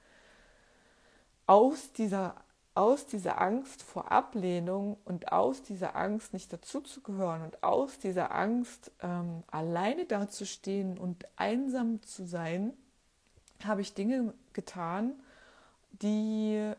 [1.46, 2.42] Aus dieser
[2.80, 8.94] aus dieser Angst vor Ablehnung und aus dieser Angst nicht dazuzugehören und aus dieser Angst
[9.02, 12.72] ähm, alleine dazustehen und einsam zu sein,
[13.66, 15.22] habe ich Dinge getan,
[15.92, 16.72] die,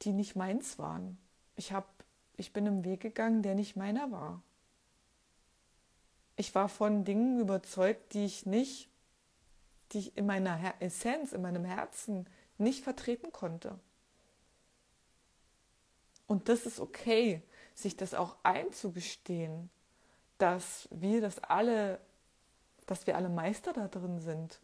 [0.00, 1.18] die nicht meins waren.
[1.56, 1.86] Ich, hab,
[2.38, 4.40] ich bin im Weg gegangen, der nicht meiner war.
[6.36, 8.88] Ich war von Dingen überzeugt, die ich nicht,
[9.92, 13.78] die ich in meiner Essenz, in meinem Herzen nicht vertreten konnte.
[16.28, 17.42] Und das ist okay,
[17.74, 19.70] sich das auch einzugestehen,
[20.36, 22.00] dass wir das alle,
[22.86, 24.60] dass wir alle Meister da drin sind,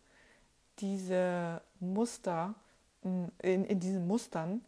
[0.79, 2.55] diese Muster,
[3.03, 4.64] in, in diesen Mustern,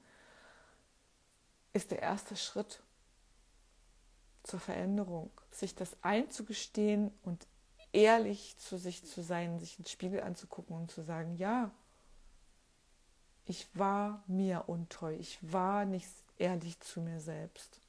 [1.73, 2.83] ist der erste Schritt
[4.43, 7.47] zur Veränderung, sich das einzugestehen und
[7.93, 11.71] ehrlich zu sich zu sein, sich ins Spiegel anzugucken und zu sagen, ja,
[13.45, 17.81] ich war mir untreu, ich war nicht ehrlich zu mir selbst.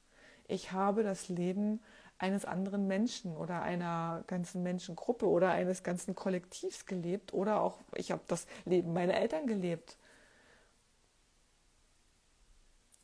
[0.46, 1.80] Ich habe das Leben
[2.18, 8.10] eines anderen Menschen oder einer ganzen Menschengruppe oder eines ganzen Kollektivs gelebt oder auch ich
[8.10, 9.96] habe das Leben meiner Eltern gelebt.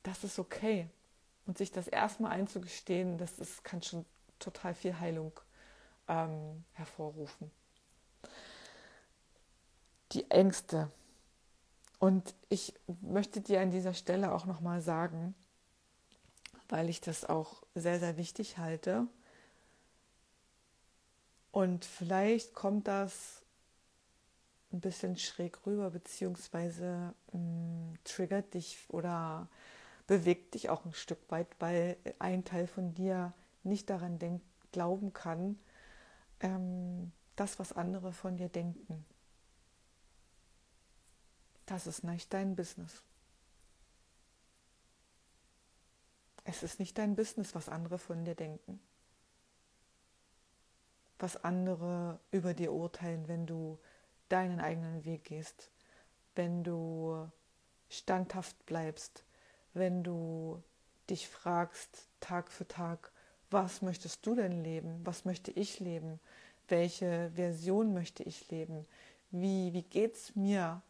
[0.02, 0.88] Das ist okay.
[1.46, 4.04] Und sich das erstmal einzugestehen, das ist, kann schon
[4.38, 5.32] total viel Heilung
[6.08, 7.50] ähm, hervorrufen.
[10.12, 10.90] Die Ängste,
[11.98, 15.34] und ich möchte dir an dieser Stelle auch nochmal sagen,
[16.68, 19.06] weil ich das auch sehr, sehr wichtig halte.
[21.52, 23.42] Und vielleicht kommt das
[24.72, 29.48] ein bisschen schräg rüber, beziehungsweise mh, mm, triggert dich oder
[30.06, 35.12] bewegt dich auch ein Stück weit, weil ein Teil von dir nicht daran denk, glauben
[35.12, 35.58] kann,
[36.40, 39.04] ähm, das, was andere von dir denken.
[41.66, 43.02] Das ist nicht dein Business.
[46.44, 48.80] Es ist nicht dein Business, was andere von dir denken.
[51.18, 53.78] Was andere über dir urteilen, wenn du
[54.28, 55.70] deinen eigenen Weg gehst,
[56.34, 57.30] wenn du
[57.88, 59.24] standhaft bleibst,
[59.72, 60.62] wenn du
[61.08, 63.10] dich fragst Tag für Tag,
[63.50, 65.00] was möchtest du denn leben?
[65.04, 66.20] Was möchte ich leben?
[66.68, 68.86] Welche Version möchte ich leben?
[69.30, 70.82] Wie, wie geht es mir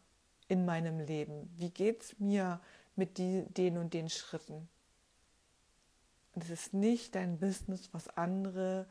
[0.47, 1.49] in meinem Leben?
[1.57, 2.61] Wie geht es mir
[2.95, 4.67] mit die, den und den Schritten?
[6.33, 8.87] Und es ist nicht dein Business, was andere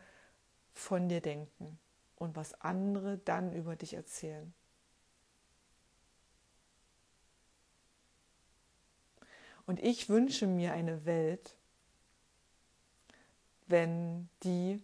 [0.73, 1.79] von dir denken
[2.17, 4.53] und was andere dann über dich erzählen.
[9.67, 11.57] Und ich wünsche mir eine Welt,
[13.67, 14.83] wenn die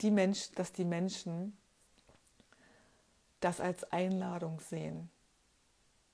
[0.00, 1.56] die Mensch, dass die Menschen
[3.44, 5.10] das als Einladung sehen.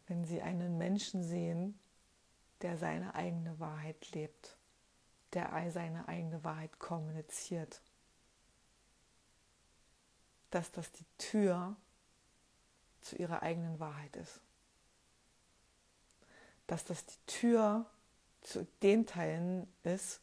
[0.09, 1.79] Wenn sie einen Menschen sehen,
[2.61, 4.57] der seine eigene Wahrheit lebt.
[5.33, 7.83] der seine eigene Wahrheit kommuniziert,
[10.51, 11.77] dass das die Tür
[13.01, 14.41] zu ihrer eigenen Wahrheit ist.
[16.67, 17.87] Dass das die Tür
[18.41, 20.21] zu den Teilen ist,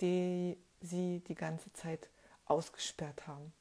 [0.00, 2.08] die sie die ganze Zeit
[2.46, 3.52] ausgesperrt haben.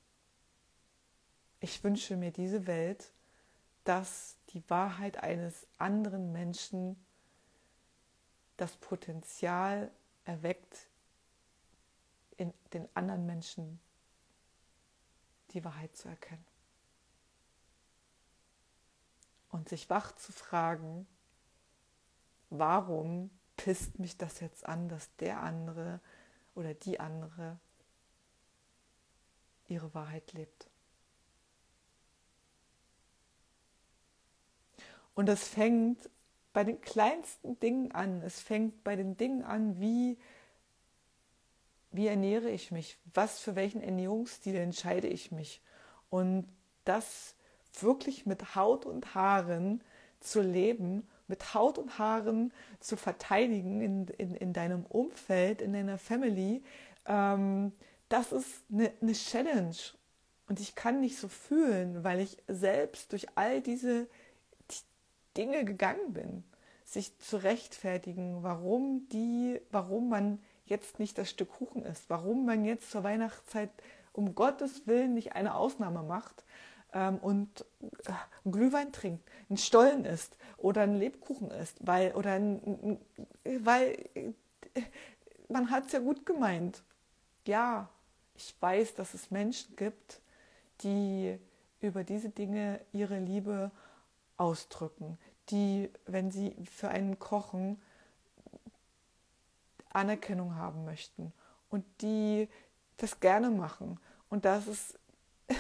[1.63, 3.13] Ich wünsche mir diese Welt,
[3.84, 6.97] dass die Wahrheit eines anderen Menschen
[8.58, 9.91] das Potenzial
[10.26, 10.89] erweckt,
[12.38, 13.80] in den anderen Menschen
[15.52, 16.45] die Wahrheit zu erkennen.
[19.50, 21.06] Und sich wach zu fragen,
[22.50, 26.00] warum pisst mich das jetzt an, dass der andere
[26.56, 27.60] oder die andere
[29.67, 30.70] ihre Wahrheit lebt.
[35.13, 36.10] Und das fängt
[36.54, 38.21] bei den kleinsten Dingen an.
[38.24, 40.17] Es fängt bei den Dingen an, wie,
[41.91, 45.62] wie ernähre ich mich, was für welchen Ernährungsstil entscheide ich mich.
[46.10, 46.47] Und
[46.86, 47.36] das
[47.80, 49.84] wirklich mit Haut und Haaren
[50.19, 55.97] zu leben, mit Haut und Haaren zu verteidigen in, in, in deinem Umfeld, in deiner
[55.97, 56.63] Family,
[57.06, 57.71] ähm,
[58.10, 59.76] das ist eine, eine Challenge.
[60.47, 64.08] Und ich kann nicht so fühlen, weil ich selbst durch all diese
[65.38, 66.44] Dinge gegangen bin,
[66.84, 72.65] sich zu rechtfertigen, warum die, warum man jetzt nicht das Stück Kuchen isst, warum man
[72.65, 73.70] jetzt zur Weihnachtszeit
[74.13, 76.44] um Gottes Willen nicht eine Ausnahme macht
[76.94, 83.00] ähm, und äh, Glühwein trinkt, einen Stollen isst oder einen Lebkuchen isst, weil oder ein,
[83.44, 84.32] weil äh,
[85.50, 86.84] man hat es ja gut gemeint.
[87.46, 87.89] Ja,
[88.36, 90.22] ich weiß, dass es Menschen gibt,
[90.82, 91.38] die
[91.80, 93.72] über diese Dinge ihre Liebe
[94.41, 97.80] ausdrücken, die, wenn sie für einen kochen,
[99.89, 101.32] Anerkennung haben möchten
[101.69, 102.49] und die
[102.97, 103.99] das gerne machen
[104.30, 104.97] und dass es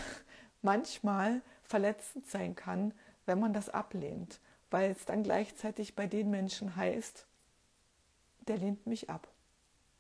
[0.63, 2.93] manchmal verletzend sein kann,
[3.27, 4.39] wenn man das ablehnt,
[4.71, 7.27] weil es dann gleichzeitig bei den Menschen heißt,
[8.47, 9.27] der lehnt mich ab,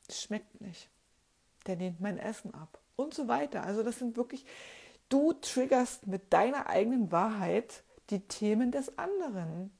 [0.07, 0.89] es schmeckt nicht,
[1.67, 2.79] der lehnt mein Essen ab.
[2.95, 3.63] Und so weiter.
[3.63, 4.45] Also das sind wirklich,
[5.09, 9.71] du triggerst mit deiner eigenen Wahrheit die Themen des anderen.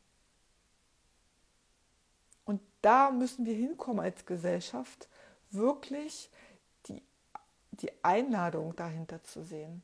[2.45, 5.07] Und da müssen wir hinkommen als Gesellschaft,
[5.51, 6.29] wirklich
[6.87, 7.03] die,
[7.71, 9.83] die Einladung dahinter zu sehen.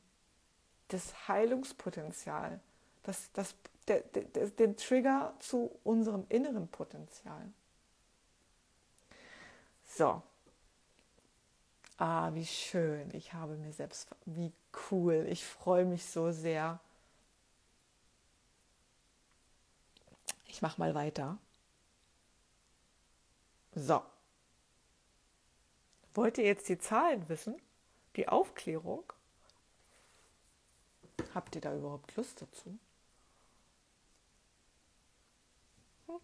[0.88, 2.60] Das Heilungspotenzial,
[3.02, 3.54] das, das,
[3.86, 7.52] der, der, den Trigger zu unserem inneren Potenzial.
[9.84, 10.22] So.
[11.98, 13.12] Ah, wie schön.
[13.12, 14.52] Ich habe mir selbst, wie
[14.90, 15.26] cool.
[15.28, 16.80] Ich freue mich so sehr.
[20.58, 21.38] Ich mache mal weiter.
[23.76, 24.02] So.
[26.14, 27.62] Wollt ihr jetzt die Zahlen wissen?
[28.16, 29.04] Die Aufklärung?
[31.32, 32.76] Habt ihr da überhaupt Lust dazu?
[36.08, 36.18] Hm?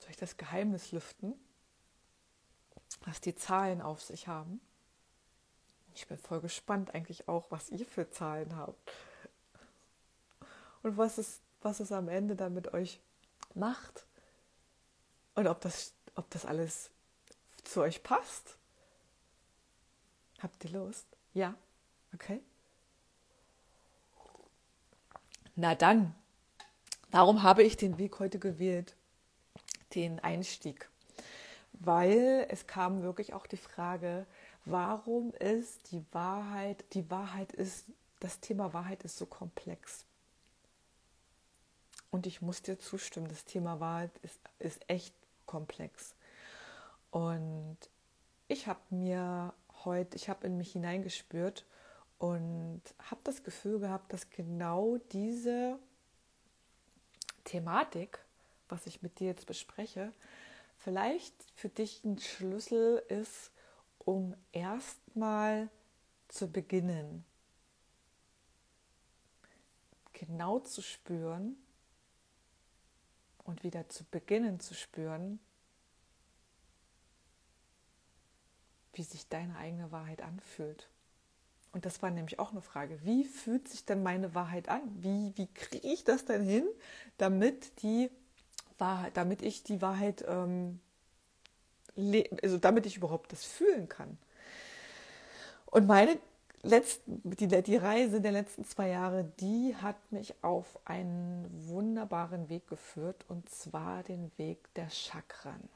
[0.00, 1.34] Soll ich das Geheimnis lüften,
[3.04, 4.60] was die Zahlen auf sich haben?
[5.94, 8.90] Ich bin voll gespannt eigentlich auch, was ihr für Zahlen habt
[10.82, 13.00] und was es, was es am Ende dann mit euch
[13.54, 14.06] macht
[15.34, 16.90] und ob das, ob das alles
[17.64, 18.56] zu euch passt.
[20.40, 21.06] Habt ihr Lust?
[21.34, 21.54] Ja?
[22.14, 22.42] Okay.
[25.54, 26.14] Na dann,
[27.10, 28.96] warum habe ich den Weg heute gewählt?
[29.94, 30.88] Den Einstieg.
[31.74, 34.26] Weil es kam wirklich auch die Frage,
[34.64, 37.86] warum ist die Wahrheit, die Wahrheit ist,
[38.20, 40.04] das Thema Wahrheit ist so komplex.
[42.12, 45.14] Und ich muss dir zustimmen, das Thema Wahrheit ist, ist echt
[45.46, 46.14] komplex.
[47.10, 47.78] Und
[48.48, 51.64] ich habe mir heute, ich habe in mich hineingespürt
[52.18, 55.78] und habe das Gefühl gehabt, dass genau diese
[57.44, 58.18] Thematik,
[58.68, 60.12] was ich mit dir jetzt bespreche,
[60.76, 63.50] vielleicht für dich ein Schlüssel ist,
[63.98, 65.70] um erstmal
[66.28, 67.24] zu beginnen,
[70.12, 71.56] genau zu spüren,
[73.44, 75.40] und wieder zu beginnen zu spüren,
[78.92, 80.88] wie sich deine eigene Wahrheit anfühlt.
[81.72, 83.02] Und das war nämlich auch eine Frage.
[83.02, 84.82] Wie fühlt sich denn meine Wahrheit an?
[85.02, 86.66] Wie, wie kriege ich das denn hin,
[87.16, 88.10] damit die
[88.78, 90.80] Wahrheit, damit ich die Wahrheit, ähm,
[92.42, 94.18] also damit ich überhaupt das fühlen kann?
[95.66, 96.18] Und meine
[96.62, 102.68] letzten, die, die Reise der letzten zwei Jahre, die hat mich auf einen wunderbaren Weg
[102.68, 105.68] geführt und zwar den Weg der Chakren.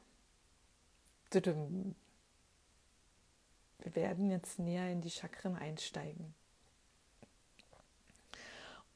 [1.31, 1.95] Wir
[3.95, 6.35] werden jetzt näher in die Chakren einsteigen.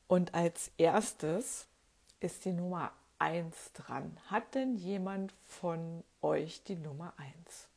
[0.07, 1.66] Und als erstes
[2.20, 4.16] ist die Nummer 1 dran.
[4.26, 7.69] Hat denn jemand von euch die Nummer 1?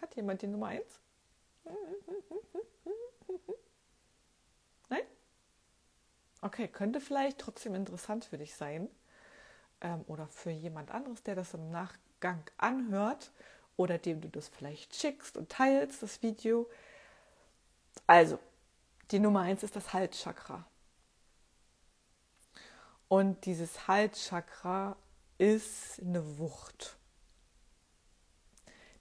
[0.00, 1.00] Hat jemand die Nummer 1?
[4.88, 5.02] Nein?
[6.40, 8.88] Okay, könnte vielleicht trotzdem interessant für dich sein
[9.80, 13.30] ähm, oder für jemand anderes, der das im Nachgang anhört
[13.76, 16.68] oder dem du das vielleicht schickst und teilst, das Video.
[18.06, 18.38] Also,
[19.10, 20.66] die Nummer 1 ist das Halschakra.
[23.08, 24.96] Und dieses Halschakra
[25.38, 26.99] ist eine Wucht.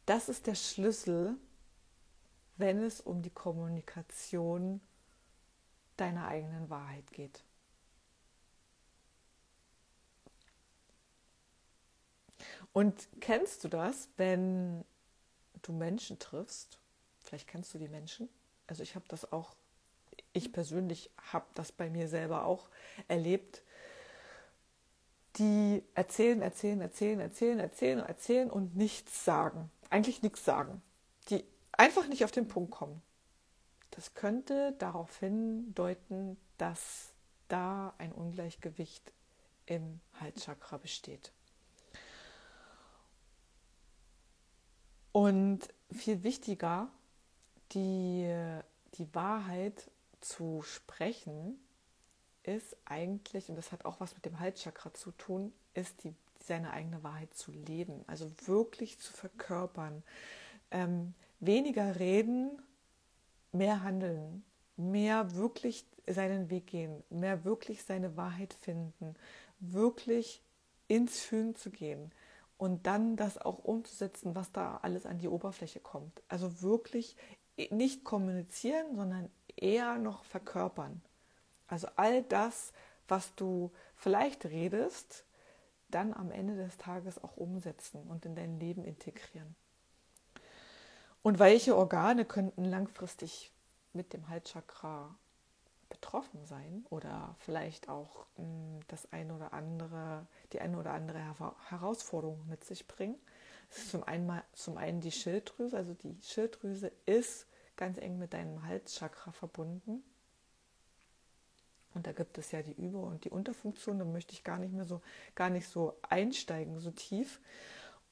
[0.10, 1.38] Das ist der Schlüssel,
[2.57, 4.82] wenn es um die Kommunikation
[5.97, 7.43] deiner eigenen Wahrheit geht.
[12.74, 14.84] Und kennst du das, wenn
[15.62, 16.80] du Menschen triffst?
[17.20, 18.30] Vielleicht kennst du die Menschen.
[18.66, 19.53] Also ich habe das auch,
[20.34, 22.72] ich persönlich habe das bei mir selber auch
[23.07, 23.62] erlebt,
[25.36, 30.81] die erzählen, erzählen, erzählen, erzählen, erzählen, erzählen und nichts sagen eigentlich nichts sagen,
[31.29, 33.01] die einfach nicht auf den Punkt kommen.
[33.91, 37.13] Das könnte darauf hindeuten, dass
[37.47, 39.13] da ein Ungleichgewicht
[39.65, 41.31] im Halschakra besteht.
[45.11, 46.89] Und viel wichtiger,
[47.71, 48.31] die,
[48.95, 49.89] die Wahrheit
[50.21, 51.59] zu sprechen,
[52.43, 56.15] ist eigentlich, und das hat auch was mit dem Halschakra zu tun, ist die
[56.49, 60.03] seine eigene Wahrheit zu leben, also wirklich zu verkörpern.
[60.71, 62.61] Ähm, weniger reden,
[63.53, 64.43] mehr handeln,
[64.75, 69.15] mehr wirklich seinen Weg gehen, mehr wirklich seine Wahrheit finden,
[69.59, 70.43] wirklich
[70.87, 72.11] ins Fühlen zu gehen
[72.57, 76.21] und dann das auch umzusetzen, was da alles an die Oberfläche kommt.
[76.27, 77.15] Also wirklich
[77.69, 81.01] nicht kommunizieren, sondern eher noch verkörpern.
[81.67, 82.73] Also all das,
[83.07, 85.25] was du vielleicht redest,
[85.89, 89.55] dann am Ende des Tages auch umsetzen und in dein Leben integrieren.
[91.21, 93.51] Und welche Organe könnten langfristig
[93.93, 95.15] mit dem Halschakra
[95.89, 101.19] betroffen sein oder vielleicht auch mh, hm, das eine oder andere, die eine oder andere
[101.69, 103.15] Herausforderung mit sich bringen?
[103.69, 108.33] Das ist zum einen, zum einen die Schilddrüse, also die Schilddrüse ist ganz eng mit
[108.33, 110.03] deinem Halschakra verbunden.
[111.93, 114.73] Und da gibt es ja die Über- und die Unterfunktion, da möchte ich gar nicht
[114.73, 115.01] mehr so,
[115.35, 117.39] gar nicht so einsteigen, so tief.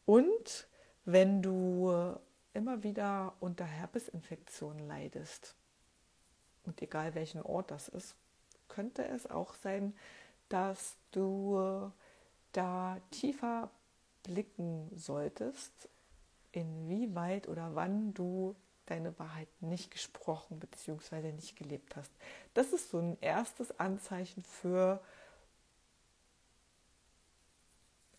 [0.05, 0.67] Und
[1.05, 2.17] wenn du
[2.53, 5.55] immer wieder unter Herpesinfektionen leidest,
[6.65, 8.15] und egal welchen Ort das ist,
[8.67, 9.95] könnte es auch sein,
[10.49, 11.91] dass du
[12.51, 13.69] da tiefer
[14.23, 15.87] blicken solltest,
[16.51, 18.55] inwieweit oder wann du
[18.87, 21.31] deine Wahrheit nicht gesprochen bzw.
[21.31, 22.11] nicht gelebt hast.
[22.53, 25.01] Das ist so ein erstes Anzeichen für,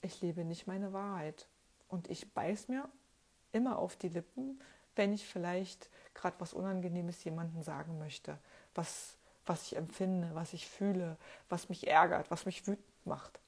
[0.03, 1.49] ich lebe nicht meine Wahrheit.
[1.89, 2.89] Und ich beiß mir
[3.53, 4.61] immer auf die Lippen,
[4.95, 8.39] wenn ich vielleicht gerade was Unangenehmes jemandem sagen möchte,
[8.75, 9.17] was,
[9.47, 11.17] was ich empfinde, was ich fühle,
[11.49, 13.41] was mich ärgert, was mich wütend macht.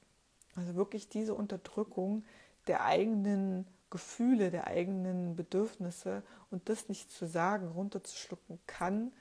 [0.55, 2.25] Also wirklich diese Unterdrückung
[2.67, 9.13] der eigenen Gefühle, der eigenen Bedürfnisse und das nicht zu sagen, runterzuschlucken, kann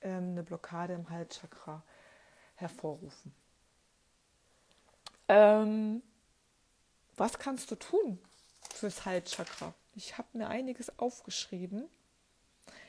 [0.00, 1.82] ähm, eine Blockade im Halschakra
[2.56, 3.32] hervorrufen.
[5.28, 6.02] Ähm,
[7.16, 8.18] was kannst du tun
[8.74, 9.72] fürs Halschakra?
[9.94, 11.84] Ich habe mir einiges aufgeschrieben.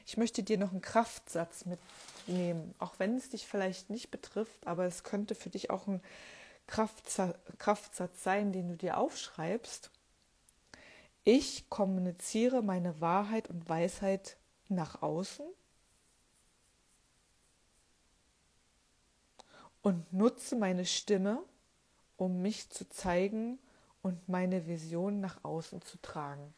[0.06, 4.86] Ich möchte dir noch einen Kraftsatz mitnehmen, auch wenn es dich vielleicht nicht betrifft, aber
[4.86, 6.02] es könnte für dich auch ein
[6.68, 9.92] Kraftsatz sein, den du dir aufschreibst.
[11.28, 14.38] Ich kommuniziere meine Wahrheit und Weisheit
[14.70, 15.48] nach außen
[19.82, 21.44] und nutze meine Stimme,
[22.16, 23.58] um mich zu zeigen
[24.04, 26.54] und meine Vision nach außen zu tragen.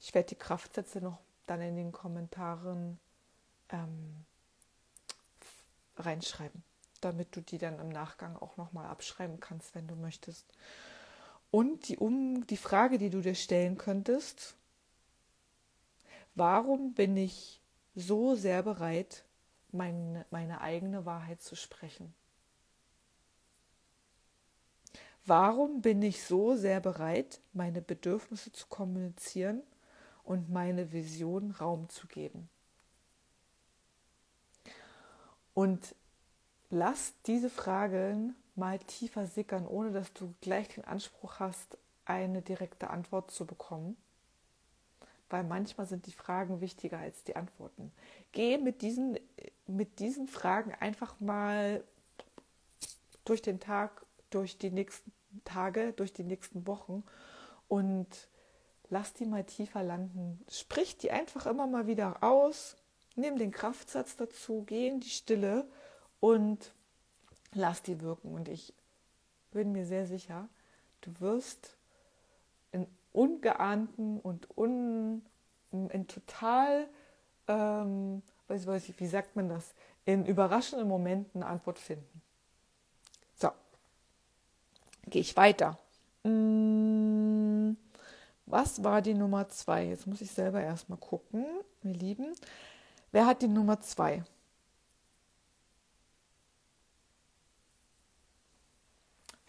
[0.00, 2.98] Ich werde die Kraftsätze noch dann in den Kommentaren
[3.68, 4.24] ähm,
[5.94, 6.64] reinschreiben
[7.04, 10.46] damit du die dann im Nachgang auch nochmal abschreiben kannst, wenn du möchtest.
[11.50, 14.56] Und die, um, die Frage, die du dir stellen könntest,
[16.34, 17.60] warum bin ich
[17.94, 19.24] so sehr bereit,
[19.70, 22.14] meine, meine eigene Wahrheit zu sprechen?
[25.24, 29.62] Warum bin ich so sehr bereit, meine Bedürfnisse zu kommunizieren
[30.24, 32.48] und meine Vision Raum zu geben?
[35.54, 35.94] Und
[36.72, 42.88] lass diese Fragen mal tiefer sickern, ohne dass du gleich den Anspruch hast, eine direkte
[42.90, 43.96] Antwort zu bekommen.
[45.28, 47.92] Weil manchmal sind die Fragen wichtiger als die Antworten.
[48.32, 49.18] Geh mit diesen,
[49.66, 51.84] mit diesen Fragen einfach mal
[53.24, 55.12] durch den Tag, durch die nächsten
[55.44, 57.04] Tage, durch die nächsten Wochen
[57.68, 58.08] und
[58.88, 60.42] lass die mal tiefer landen.
[60.50, 62.76] Sprich die einfach immer mal wieder aus,
[63.14, 65.66] nimm den Kraftsatz dazu, geh in die Stille
[66.22, 66.72] und
[67.52, 68.32] lass die wirken.
[68.32, 68.72] Und ich
[69.50, 70.48] bin mir sehr sicher,
[71.00, 71.76] du wirst
[72.70, 75.22] in ungeahnten und un,
[75.72, 76.88] in total,
[77.48, 82.22] ähm, weiß, weiß wie sagt man das, in überraschenden Momenten eine Antwort finden.
[83.34, 83.50] So,
[85.08, 85.76] gehe ich weiter.
[86.22, 87.76] Hm,
[88.46, 89.88] was war die Nummer zwei?
[89.88, 91.44] Jetzt muss ich selber erstmal gucken,
[91.82, 92.32] ihr Lieben.
[93.10, 94.22] Wer hat die Nummer zwei?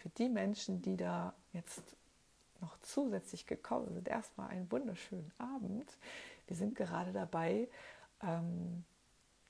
[0.04, 1.80] Für die Menschen, die da jetzt
[2.60, 5.90] noch zusätzlich gekommen sind, erstmal einen wunderschönen Abend.
[6.46, 7.68] Wir sind gerade dabei,
[8.22, 8.84] ähm,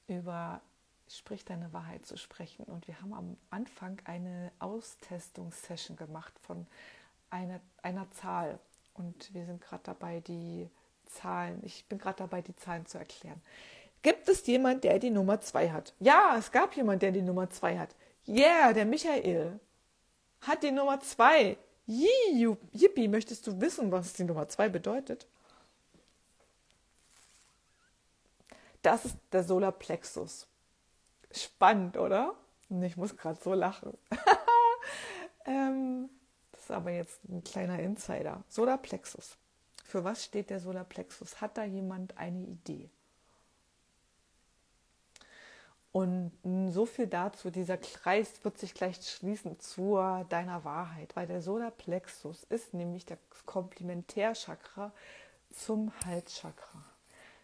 [0.07, 0.61] über
[1.09, 2.67] Sprich deine Wahrheit zu sprechen.
[2.67, 6.69] Und wir haben am Anfang eine Austestungssession gemacht von
[7.31, 8.61] einer, einer Zahl.
[8.95, 10.71] Und wir sind gerade dabei, die
[11.07, 13.43] Zahlen, ich bin gerade dabei, die Zahlen zu erklären.
[14.03, 15.95] Gibt es jemand, der die Nummer 2 hat?
[15.99, 17.97] Ja, es gab jemand, der die Nummer 2 hat.
[18.29, 19.59] Yeah, der Michael
[20.47, 21.57] hat die Nummer 2.
[21.87, 25.27] Yippie, möchtest du wissen, was die Nummer 2 bedeutet?
[28.83, 30.47] Das ist der Solarplexus.
[31.33, 32.35] Spannend, oder?
[32.83, 33.97] Ich muss gerade so lachen.
[35.47, 36.09] ähm,
[36.53, 38.43] das ist aber jetzt ein kleiner Insider.
[38.49, 39.37] Solarplexus.
[39.85, 41.41] Für was steht der Solarplexus?
[41.41, 42.91] Hat da jemand eine Idee?
[45.95, 46.33] Und
[46.73, 49.95] so viel dazu, dieser Kreis wird sich gleich schließen zu
[50.29, 54.91] deiner Wahrheit, weil der Solarplexus ist nämlich das Komplementärchakra
[55.51, 56.83] zum Halschakra.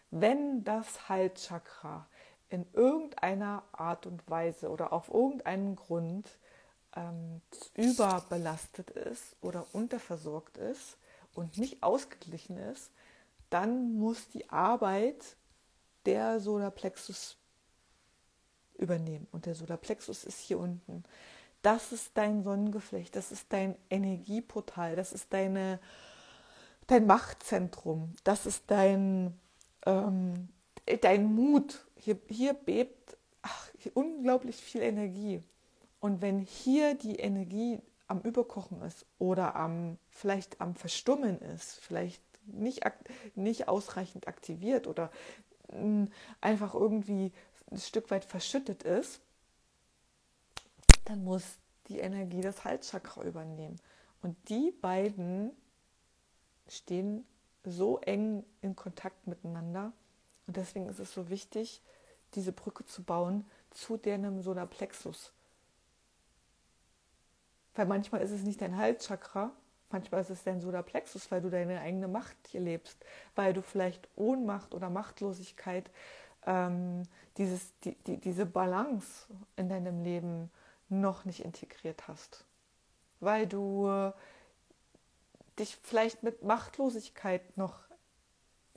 [0.09, 2.05] Wenn das Halschakra
[2.49, 6.27] in irgendeiner Art und Weise oder auf irgendeinen Grund
[6.97, 7.39] ähm,
[7.75, 10.97] überbelastet ist oder unterversorgt ist
[11.35, 12.91] und nicht ausgeglichen ist,
[13.49, 15.37] dann muss die Arbeit
[16.05, 17.37] der Solarplexus
[18.81, 19.27] übernehmen.
[19.31, 21.03] Und der Solarplexus ist hier unten.
[21.61, 25.79] Das ist dein Sonnengeflecht, das ist dein Energieportal, das ist deine,
[26.87, 29.39] dein Machtzentrum, das ist dein,
[29.85, 30.49] ähm,
[31.01, 31.85] dein Mut.
[31.95, 35.41] Hier, hier bebt ach, hier unglaublich viel Energie.
[35.99, 42.23] Und wenn hier die Energie am Überkochen ist oder am, vielleicht am Verstummen ist, vielleicht
[42.45, 42.83] nicht,
[43.35, 45.11] nicht ausreichend aktiviert oder
[45.71, 46.07] mh,
[46.41, 47.31] einfach irgendwie
[47.71, 49.21] ein Stück weit verschüttet ist,
[51.05, 51.43] dann muss
[51.87, 53.79] die Energie das Halschakra übernehmen.
[54.21, 55.51] Und die beiden
[56.67, 57.25] stehen
[57.63, 59.91] so eng in Kontakt miteinander.
[60.47, 61.81] Und deswegen ist es so wichtig,
[62.33, 65.33] diese Brücke zu bauen zu deinem Solarplexus.
[67.75, 69.51] Weil manchmal ist es nicht dein Halschakra,
[69.89, 72.97] manchmal ist es dein Solarplexus, weil du deine eigene Macht hier lebst,
[73.35, 75.89] weil du vielleicht Ohnmacht oder Machtlosigkeit
[76.45, 77.03] ähm,
[77.37, 80.51] dieses, die, die, diese Balance in deinem Leben
[80.89, 82.45] noch nicht integriert hast.
[83.19, 84.11] Weil du äh,
[85.59, 87.79] dich vielleicht mit Machtlosigkeit noch,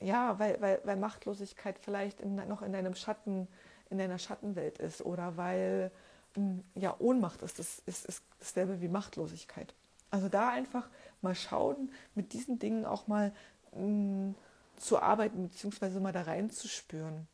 [0.01, 3.49] ja, weil, weil, weil Machtlosigkeit vielleicht in, noch in deinem Schatten,
[3.91, 5.91] in deiner Schattenwelt ist oder weil
[6.35, 9.75] hm, ja, Ohnmacht ist, das ist, ist dasselbe wie Machtlosigkeit.
[10.11, 10.89] Also da einfach
[11.23, 13.33] mal schauen, mit diesen Dingen auch mal
[13.73, 14.35] mh, hm,
[14.77, 17.27] zu arbeiten, beziehungsweise mal da reinzuspüren.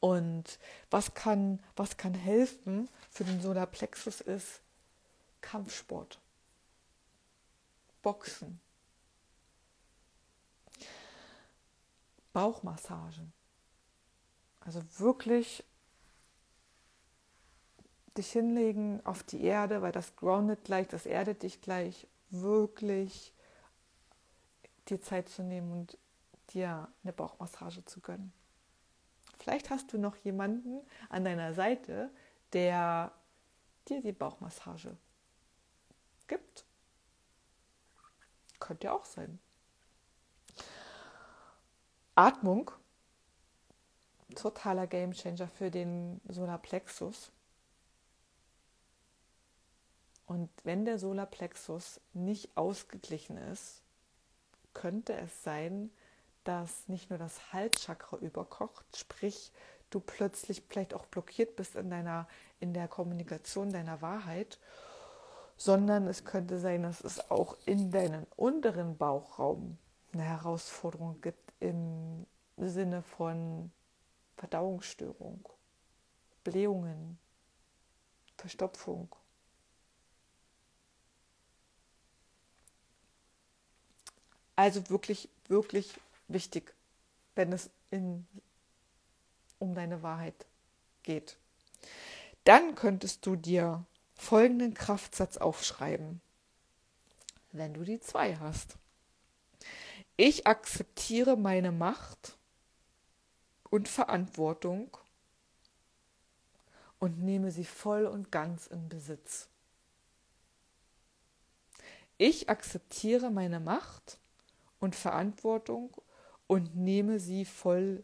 [0.00, 0.58] Und
[0.90, 4.60] was kann, was kann helfen für den Solarplexus ist
[5.42, 6.18] Kampfsport,
[8.02, 8.60] Boxen,
[12.32, 13.32] Bauchmassagen.
[14.60, 15.64] Also wirklich
[18.16, 23.32] dich hinlegen auf die Erde, weil das groundet gleich, das erdet dich gleich, wirklich
[24.88, 25.98] dir Zeit zu nehmen und
[26.52, 28.32] dir eine Bauchmassage zu gönnen.
[29.40, 32.10] Vielleicht hast du noch jemanden an deiner Seite,
[32.52, 33.10] der
[33.88, 34.98] dir die Bauchmassage
[36.28, 36.66] gibt.
[38.58, 39.38] Könnte ja auch sein.
[42.14, 42.70] Atmung,
[44.36, 47.32] totaler Gamechanger für den Solarplexus.
[50.26, 53.80] Und wenn der Solarplexus nicht ausgeglichen ist,
[54.74, 55.90] könnte es sein,
[56.44, 59.52] dass nicht nur das Halschakra überkocht, sprich
[59.90, 62.26] du plötzlich vielleicht auch blockiert bist in deiner
[62.60, 64.58] in der Kommunikation deiner Wahrheit,
[65.56, 69.78] sondern es könnte sein, dass es auch in deinem unteren Bauchraum
[70.12, 72.26] eine Herausforderung gibt im
[72.56, 73.70] Sinne von
[74.36, 75.48] Verdauungsstörung,
[76.44, 77.18] Blähungen,
[78.36, 79.08] Verstopfung.
[84.56, 85.94] Also wirklich, wirklich
[86.32, 86.74] wichtig,
[87.34, 88.26] wenn es in,
[89.58, 90.46] um deine Wahrheit
[91.02, 91.36] geht.
[92.44, 96.20] Dann könntest du dir folgenden Kraftsatz aufschreiben,
[97.52, 98.76] wenn du die zwei hast.
[100.16, 102.36] Ich akzeptiere meine Macht
[103.70, 104.96] und Verantwortung
[106.98, 109.48] und nehme sie voll und ganz in Besitz.
[112.18, 114.18] Ich akzeptiere meine Macht
[114.78, 115.96] und Verantwortung
[116.50, 118.02] und nehme sie voll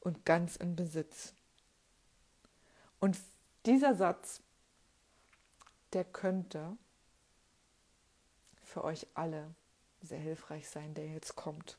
[0.00, 1.32] und ganz in Besitz.
[3.00, 3.16] Und
[3.64, 4.42] dieser Satz,
[5.94, 6.76] der könnte
[8.62, 9.54] für euch alle
[10.02, 11.78] sehr hilfreich sein, der jetzt kommt.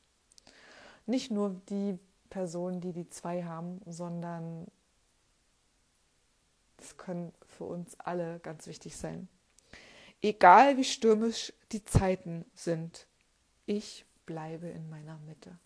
[1.05, 1.99] Nicht nur die
[2.31, 4.65] Personen, die die zwei haben, sondern
[6.77, 9.27] es können für uns alle ganz wichtig sein.
[10.23, 13.05] Egal wie stürmisch die Zeiten sind,
[13.67, 15.59] ich bleibe in meiner Mitte.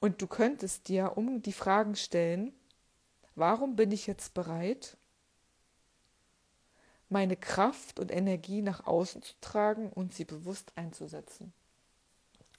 [0.00, 2.52] Und du könntest dir um die Fragen stellen,
[3.34, 4.96] warum bin ich jetzt bereit,
[7.10, 11.52] meine Kraft und Energie nach außen zu tragen und sie bewusst einzusetzen?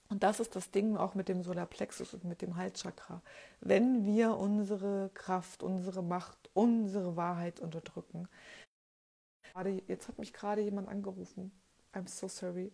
[0.09, 3.21] Und das ist das Ding auch mit dem Solarplexus und mit dem Halschakra.
[3.61, 8.27] Wenn wir unsere Kraft, unsere Macht, unsere Wahrheit unterdrücken.
[9.87, 11.51] Jetzt hat mich gerade jemand angerufen.
[11.93, 12.73] I'm so sorry.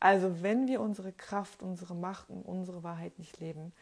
[0.00, 3.72] Also wenn wir unsere Kraft, unsere Macht und unsere Wahrheit nicht leben,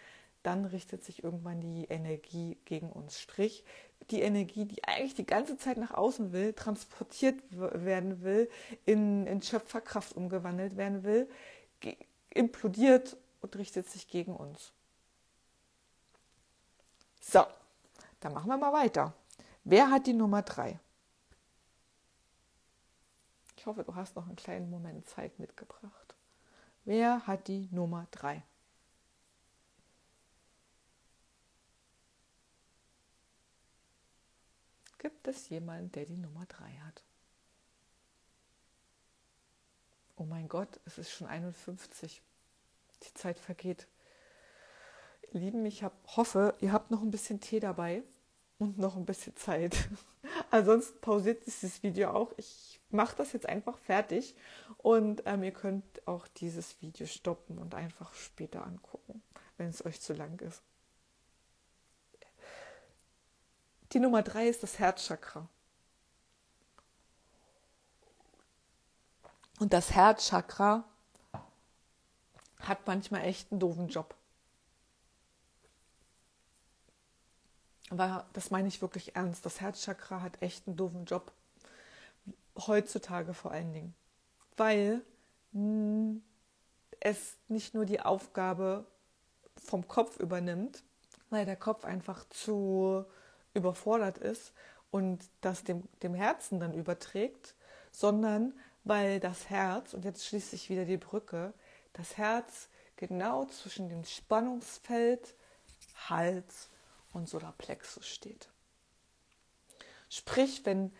[0.42, 3.20] dann richtet sich irgendwann die Energie gegen uns.
[3.20, 3.64] Strich,
[4.10, 8.50] die Energie, die eigentlich die ganze Zeit nach außen will, transportiert werden will,
[8.84, 11.28] in, in Schöpferkraft umgewandelt werden will,
[12.30, 14.72] implodiert und richtet sich gegen uns.
[17.20, 17.44] So,
[18.20, 19.14] dann machen wir mal weiter.
[19.64, 20.78] Wer hat die Nummer 3?
[23.62, 26.16] Ich hoffe, du hast noch einen kleinen Moment Zeit mitgebracht.
[26.84, 28.42] Wer hat die Nummer 3?
[34.98, 37.04] Gibt es jemanden, der die Nummer 3 hat?
[40.16, 42.20] Oh mein Gott, es ist schon 51.
[43.04, 43.86] Die Zeit vergeht.
[45.30, 48.02] Ihr Lieben, ich hab, hoffe, ihr habt noch ein bisschen Tee dabei
[48.58, 49.88] und noch ein bisschen Zeit.
[50.50, 52.32] Ansonsten pausiert dieses Video auch.
[52.36, 54.34] Ich mache das jetzt einfach fertig
[54.78, 59.22] und ähm, ihr könnt auch dieses Video stoppen und einfach später angucken,
[59.56, 60.62] wenn es euch zu lang ist.
[63.92, 65.48] Die Nummer drei ist das Herzchakra.
[69.58, 70.84] Und das Herzchakra
[72.60, 74.14] hat manchmal echt einen doofen Job.
[77.92, 79.44] Aber das meine ich wirklich ernst.
[79.44, 81.30] Das Herzchakra hat echt einen doofen Job.
[82.66, 83.94] Heutzutage vor allen Dingen.
[84.56, 85.02] Weil
[85.52, 86.22] hm,
[87.00, 88.86] es nicht nur die Aufgabe
[89.62, 90.82] vom Kopf übernimmt,
[91.28, 93.04] weil der Kopf einfach zu
[93.52, 94.54] überfordert ist
[94.90, 97.54] und das dem, dem Herzen dann überträgt,
[97.90, 101.52] sondern weil das Herz, und jetzt schließt sich wieder die Brücke,
[101.92, 105.34] das Herz genau zwischen dem Spannungsfeld
[106.08, 106.70] Hals
[107.12, 108.48] und Solarplexus steht.
[110.08, 110.92] Sprich, wenn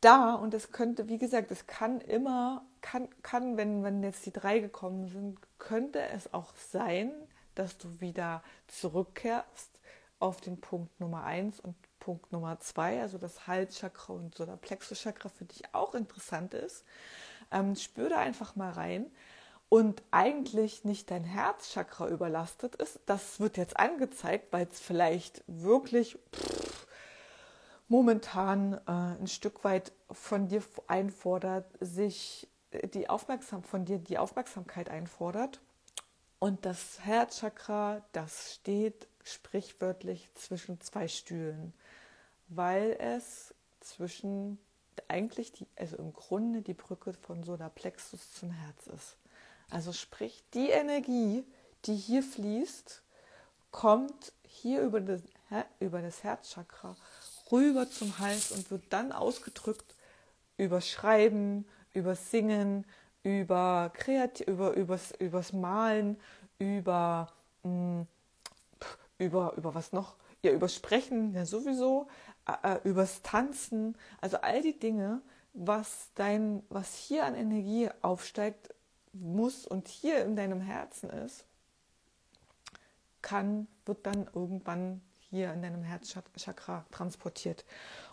[0.00, 4.32] da, und es könnte, wie gesagt, es kann immer, kann, kann, wenn, wenn jetzt die
[4.32, 7.12] drei gekommen sind, könnte es auch sein,
[7.54, 9.80] dass du wieder zurückkehrst
[10.20, 15.44] auf den Punkt Nummer eins und Punkt Nummer zwei, also das Halschakra und Solarplexus-Chakra für
[15.44, 16.84] dich auch interessant ist.
[17.50, 19.10] Ähm, spür da einfach mal rein
[19.68, 23.00] und eigentlich nicht dein Herzchakra überlastet ist.
[23.06, 26.86] Das wird jetzt angezeigt, weil es vielleicht wirklich pff,
[27.88, 28.80] momentan äh,
[29.20, 32.48] ein Stück weit von dir einfordert, sich
[32.94, 35.60] die Aufmerksam von dir die Aufmerksamkeit einfordert.
[36.38, 41.74] Und das Herzchakra, das steht sprichwörtlich zwischen zwei Stühlen,
[42.48, 44.58] weil es zwischen
[45.08, 49.16] eigentlich die, also im Grunde die Brücke von Solarplexus zum Herz ist.
[49.70, 51.44] Also sprich, die Energie,
[51.84, 53.02] die hier fließt,
[53.70, 55.20] kommt hier über das,
[55.78, 56.96] über das Herzchakra
[57.52, 59.94] rüber zum Hals und wird dann ausgedrückt
[60.56, 62.84] über Schreiben, über Singen,
[63.22, 66.18] über Kreativ, über übers, übers Malen,
[66.58, 68.06] über mh, hm,
[69.18, 70.16] über über was noch?
[70.42, 72.08] Ja, über Sprechen, ja sowieso,
[72.62, 75.20] äh, übers Tanzen, also all die Dinge,
[75.52, 78.72] was dein, was hier an Energie aufsteigt,
[79.12, 81.44] muss und hier in deinem Herzen ist,
[83.22, 85.00] kann, wird dann irgendwann
[85.30, 87.64] hier in deinem Herzchakra transportiert.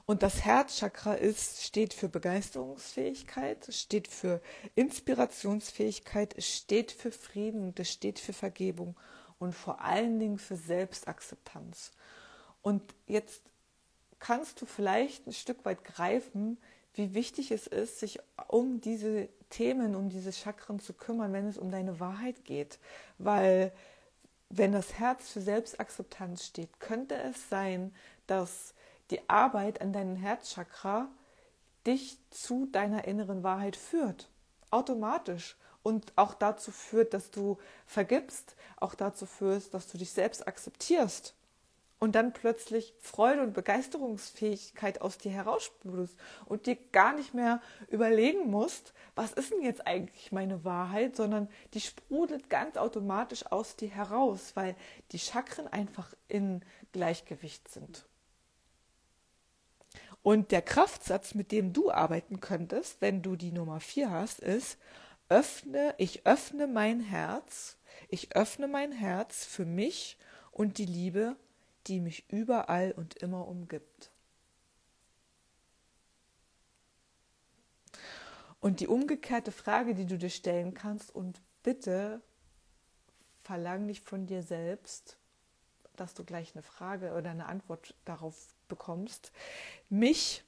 [0.06, 4.42] Und das Herzchakra ist, steht für Begeisterungsfähigkeit, steht für
[4.76, 8.96] Inspirationsfähigkeit, steht für Frieden es steht für Vergebung
[9.40, 11.92] und vor allen Dingen für Selbstakzeptanz.
[12.62, 13.42] Und jetzt
[14.20, 16.58] kannst du vielleicht ein Stück weit greifen,
[16.94, 21.58] wie wichtig es ist, sich um diese Themen, um diese Chakren zu kümmern, wenn es
[21.58, 22.80] um deine Wahrheit geht.
[23.18, 23.72] Weil
[24.50, 27.94] wenn das Herz für Selbstakzeptanz steht, könnte es sein,
[28.28, 28.74] dass
[29.12, 31.08] die Arbeit an deinem Herzchakra
[31.86, 34.30] dich zu deiner inneren Wahrheit führt.
[34.72, 35.56] Automatisch.
[35.84, 41.36] Und auch dazu führt, dass du vergibst, auch dazu führt, dass du dich selbst akzeptierst
[42.00, 46.16] und dann plötzlich Freude und Begeisterungsfähigkeit aus dir heraussprudelst
[46.46, 51.50] und dir gar nicht mehr überlegen musst, was ist denn jetzt eigentlich meine Wahrheit, sondern
[51.74, 54.76] die sprudelt ganz automatisch aus dir heraus, weil
[55.12, 58.06] die Chakren einfach in Gleichgewicht sind.
[60.22, 64.80] Und der Kraftsatz, mit dem du arbeiten könntest, wenn du die Nummer 4 hast, ist,
[65.30, 67.78] öffne, ich öffne mein Herz,
[68.10, 70.18] ich öffne mein Herz für mich
[70.52, 71.36] und die Liebe
[71.88, 74.12] die mich überall und immer umgibt.
[78.60, 82.22] Und die umgekehrte Frage, die du dir stellen kannst, und bitte
[83.44, 85.18] verlang nicht von dir selbst,
[85.96, 89.32] dass du gleich eine Frage oder eine Antwort darauf bekommst.
[89.90, 90.44] Mich,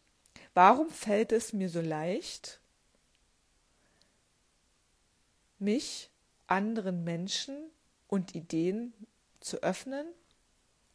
[0.53, 2.59] warum fällt es mir so leicht,
[5.59, 6.09] mich
[6.47, 7.69] anderen Menschen
[8.07, 8.93] und Ideen
[9.39, 10.07] zu öffnen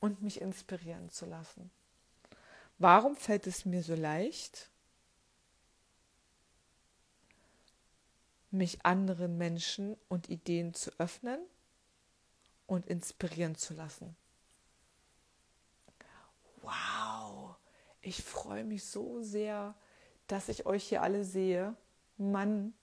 [0.02, 1.70] und mich inspirieren zu lassen.
[2.78, 4.68] Warum fällt es mir so leicht,
[8.50, 11.40] mich anderen Menschen und Ideen zu öffnen
[12.66, 14.16] und inspirieren zu lassen?
[16.62, 17.54] Wow,
[18.00, 19.76] ich freue mich so sehr,
[20.26, 21.76] dass ich euch hier alle sehe.
[22.16, 22.74] Mann,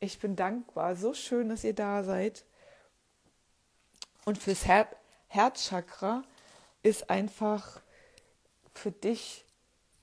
[0.00, 0.96] ich bin dankbar.
[0.96, 2.44] So schön, dass ihr da seid.
[4.24, 4.88] Und fürs Her
[5.28, 6.24] Herzchakra
[6.82, 7.80] ist einfach
[8.74, 9.44] für dich,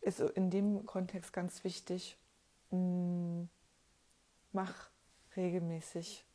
[0.02, 2.18] ist in dem Kontext ganz wichtig,
[2.72, 3.44] mm,
[4.52, 4.90] mach
[5.36, 6.26] regelmäßig,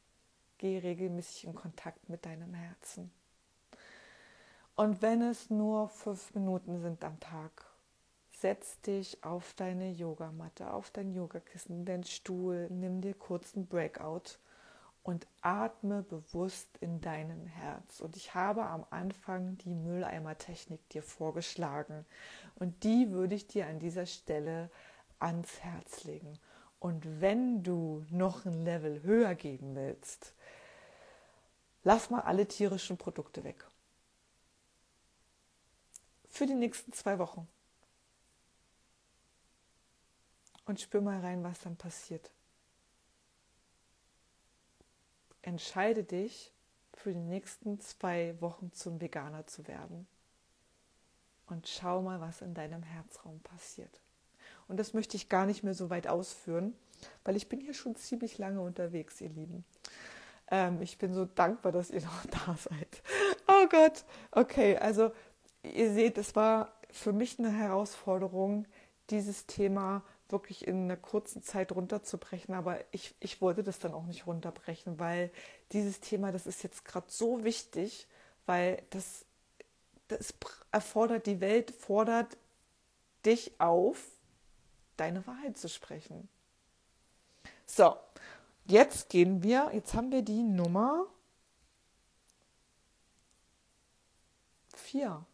[0.58, 3.10] geh regelmäßig in Kontakt mit deinem Herzen.
[4.76, 7.66] Und wenn es nur fünf Minuten sind am Tag,
[8.32, 14.38] setz dich auf deine Yogamatte, auf dein Yogakissen, deinen Stuhl, nimm dir kurz einen Breakout
[15.02, 18.00] und atme bewusst in deinem Herz.
[18.00, 22.04] Und ich habe am Anfang die Mülleimer-Technik dir vorgeschlagen
[22.56, 24.70] und die würde ich dir an dieser Stelle
[25.18, 26.38] ans Herz legen.
[26.78, 30.34] Und wenn du noch ein Level höher geben willst,
[31.82, 33.66] lass mal alle tierischen Produkte weg.
[36.28, 37.48] Für die nächsten zwei Wochen.
[40.66, 42.30] Und spür mal rein, was dann passiert
[45.42, 46.52] entscheide dich
[46.94, 50.06] für die nächsten zwei Wochen zum Veganer zu werden.
[51.46, 54.00] Und schau mal, was in deinem Herzraum passiert.
[54.68, 56.74] Und das möchte ich gar nicht mehr so weit ausführen,
[57.24, 59.64] weil ich bin hier schon ziemlich lange unterwegs, ihr Lieben.
[60.50, 63.02] Ähm, ich bin so dankbar, dass ihr noch da seid.
[63.48, 64.04] Oh Gott.
[64.30, 65.10] Okay, also
[65.62, 68.66] ihr seht, es war für mich eine Herausforderung,
[69.10, 70.02] dieses Thema
[70.32, 72.54] wirklich in einer kurzen Zeit runterzubrechen.
[72.54, 75.30] Aber ich, ich wollte das dann auch nicht runterbrechen, weil
[75.72, 78.06] dieses Thema, das ist jetzt gerade so wichtig,
[78.46, 79.24] weil das,
[80.08, 80.34] das
[80.72, 82.36] erfordert, die Welt fordert
[83.24, 84.06] dich auf,
[84.96, 86.28] deine Wahrheit zu sprechen.
[87.66, 87.96] So,
[88.66, 91.06] jetzt gehen wir, jetzt haben wir die Nummer
[94.74, 95.24] 4.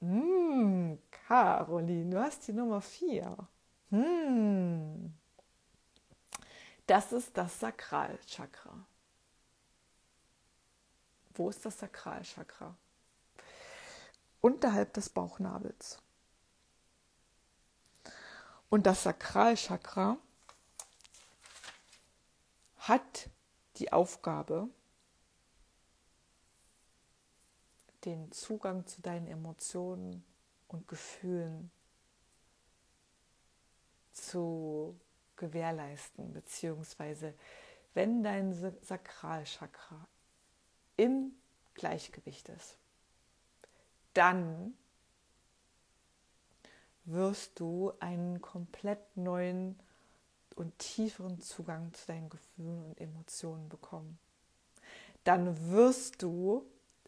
[0.00, 0.98] Mmh,
[1.30, 3.36] Caroline, du hast die Nummer 4.
[3.90, 5.14] Hm.
[6.88, 8.84] Das ist das Sakralchakra.
[11.34, 12.74] Wo ist das Sakralchakra?
[14.40, 16.02] Unterhalb des Bauchnabels.
[18.68, 20.16] Und das Sakralchakra
[22.78, 23.30] hat
[23.76, 24.68] die Aufgabe,
[28.04, 30.24] den Zugang zu deinen Emotionen
[30.72, 31.70] und Gefühlen
[34.12, 34.98] zu
[35.36, 37.34] gewährleisten, beziehungsweise
[37.94, 40.06] wenn dein Sakralchakra
[40.96, 41.32] im
[41.74, 42.76] Gleichgewicht ist,
[44.14, 44.74] dann
[47.04, 49.78] wirst du einen komplett neuen
[50.54, 54.18] und tieferen Zugang zu deinen Gefühlen und Emotionen bekommen.
[55.24, 56.64] Dann wirst du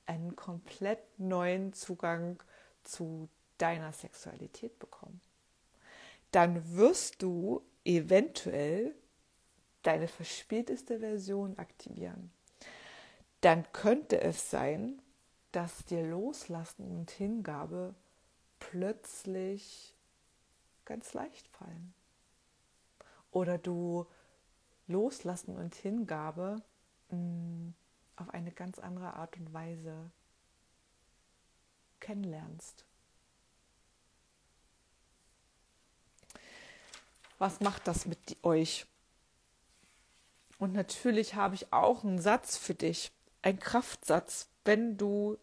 [0.07, 2.43] einen komplett neuen Zugang
[2.83, 3.29] zu
[3.63, 5.21] deiner Sexualität bekommen.
[6.33, 8.95] Dann wirst du eventuell
[9.83, 12.33] deine verspielteste Version aktivieren.
[13.41, 15.01] Dann könnte es sein,
[15.53, 17.95] dass dir Loslassen und Hingabe
[18.59, 19.95] plötzlich
[20.85, 21.95] ganz leicht fallen.
[23.31, 24.07] Oder du
[24.87, 26.63] Loslassen und Hingabe
[27.11, 27.75] mh, mm,
[28.17, 30.11] auf eine ganz andere Art und Weise
[32.01, 32.85] kennenlernst.
[37.43, 38.87] Was macht das mit euch?
[40.59, 43.11] Und natürlich habe ich auch einen Satz für dich,
[43.43, 45.37] einen Kraftsatz, wenn du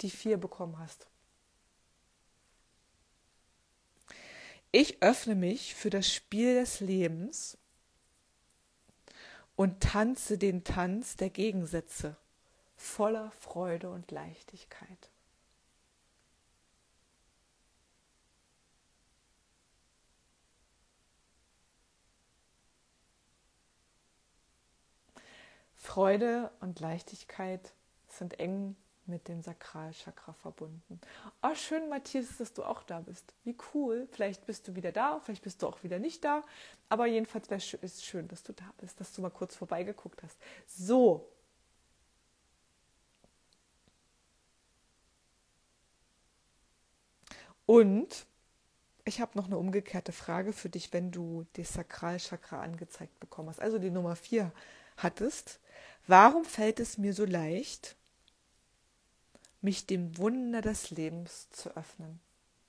[0.00, 1.06] die vier bekommen hast.
[4.72, 7.56] Ich öffne mich für das Spiel des Lebens
[9.54, 12.16] und tanze den Tanz der Gegensätze
[12.74, 15.11] voller Freude und Leichtigkeit.
[25.82, 27.74] Freude und Leichtigkeit
[28.06, 28.76] sind eng
[29.06, 31.00] mit dem Sakralchakra verbunden.
[31.42, 33.34] Oh, schön, Matthias, dass du auch da bist.
[33.42, 34.06] Wie cool.
[34.12, 36.44] Vielleicht bist du wieder da, vielleicht bist du auch wieder nicht da.
[36.88, 40.38] Aber jedenfalls ist es schön, dass du da bist, dass du mal kurz vorbeigeguckt hast.
[40.68, 41.28] So.
[47.66, 48.24] Und
[49.04, 53.60] ich habe noch eine umgekehrte Frage für dich, wenn du das Sakralchakra angezeigt bekommen hast,
[53.60, 54.52] also die Nummer 4
[54.96, 55.58] hattest.
[56.06, 57.96] Warum fällt es mir so leicht,
[59.62, 62.20] mich dem Wunder des Lebens zu öffnen.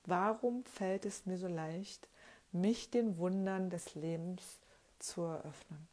[0.06, 2.08] Warum fällt es mir so leicht,
[2.52, 4.60] mich den Wundern des Lebens
[5.00, 5.88] zu eröffnen?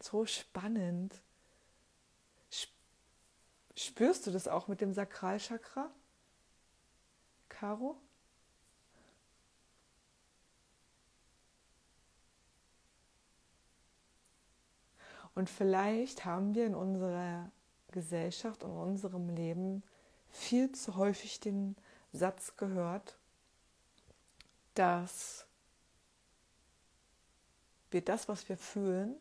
[0.00, 1.14] So spannend.
[3.74, 5.90] Spürst du das auch mit dem Sakralchakra,
[7.48, 7.96] Caro?
[15.34, 17.50] Und vielleicht haben wir in unserer
[17.90, 19.82] Gesellschaft und unserem Leben
[20.30, 21.76] viel zu häufig den
[22.12, 23.16] Satz gehört,
[24.74, 25.46] dass
[27.90, 29.16] wir das, was wir fühlen,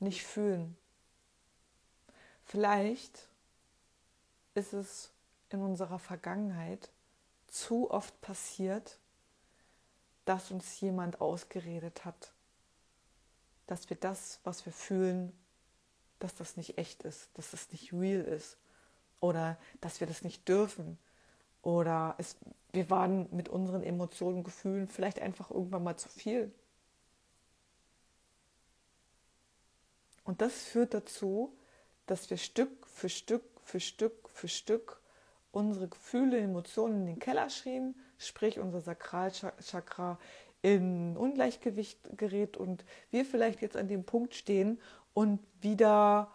[0.00, 0.76] nicht fühlen.
[2.44, 3.28] Vielleicht
[4.54, 5.10] ist es
[5.50, 6.90] in unserer Vergangenheit
[7.46, 8.98] zu oft passiert,
[10.24, 12.31] dass uns jemand ausgeredet hat,
[13.72, 15.32] dass wir das, was wir fühlen,
[16.18, 18.58] dass das nicht echt ist, dass das nicht real ist
[19.18, 20.98] oder dass wir das nicht dürfen
[21.62, 22.36] oder es,
[22.72, 26.52] wir waren mit unseren Emotionen und Gefühlen vielleicht einfach irgendwann mal zu viel.
[30.24, 31.56] Und das führt dazu,
[32.04, 35.00] dass wir Stück für Stück für Stück für Stück
[35.50, 40.18] unsere Gefühle, Emotionen in den Keller schrieben, sprich unser Sakralchakra
[40.62, 44.80] in Ungleichgewicht gerät und wir vielleicht jetzt an dem Punkt stehen
[45.12, 46.30] und wieder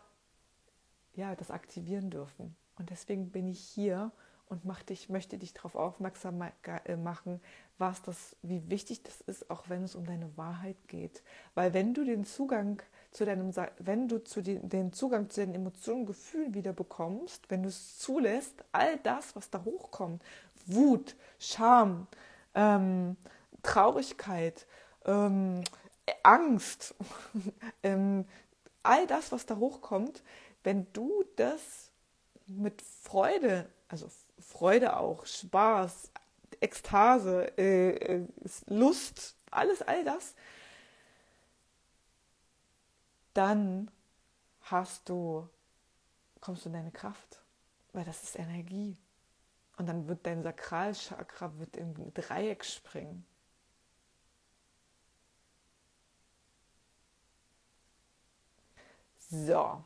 [1.15, 2.55] ja, das aktivieren dürfen.
[2.77, 4.11] Und deswegen bin ich hier
[4.49, 7.41] und mach dich, möchte dich darauf aufmerksam äh, machen,
[7.77, 11.23] was das, wie wichtig das ist, auch wenn es um deine Wahrheit geht.
[11.53, 15.55] Weil wenn du den Zugang zu deinem, wenn du zu den, den Zugang zu deinen
[15.55, 20.23] Emotionen, Gefühlen wieder bekommst, wenn du es zulässt, all das, was da hochkommt,
[20.65, 22.07] Wut, Scham,
[22.55, 23.17] ähm,
[23.67, 24.65] Traurigkeit,
[25.05, 25.63] ähm,
[26.23, 26.95] Angst,
[27.83, 28.25] ähm,
[28.81, 30.23] all das, was da hochkommt,
[30.63, 31.91] wenn du das
[32.45, 34.09] mit Freude, also
[34.39, 36.11] Freude auch, Spaß,
[36.61, 38.27] Ekstase, äh, äh,
[38.67, 40.33] Lust, alles, all das,
[43.33, 43.91] dann
[44.61, 45.47] hast du,
[46.39, 47.43] kommst du in deine Kraft,
[47.91, 48.97] weil das ist Energie.
[49.75, 53.25] Und dann wird dein Sakralchakra wird im Dreieck springen.
[59.29, 59.83] So.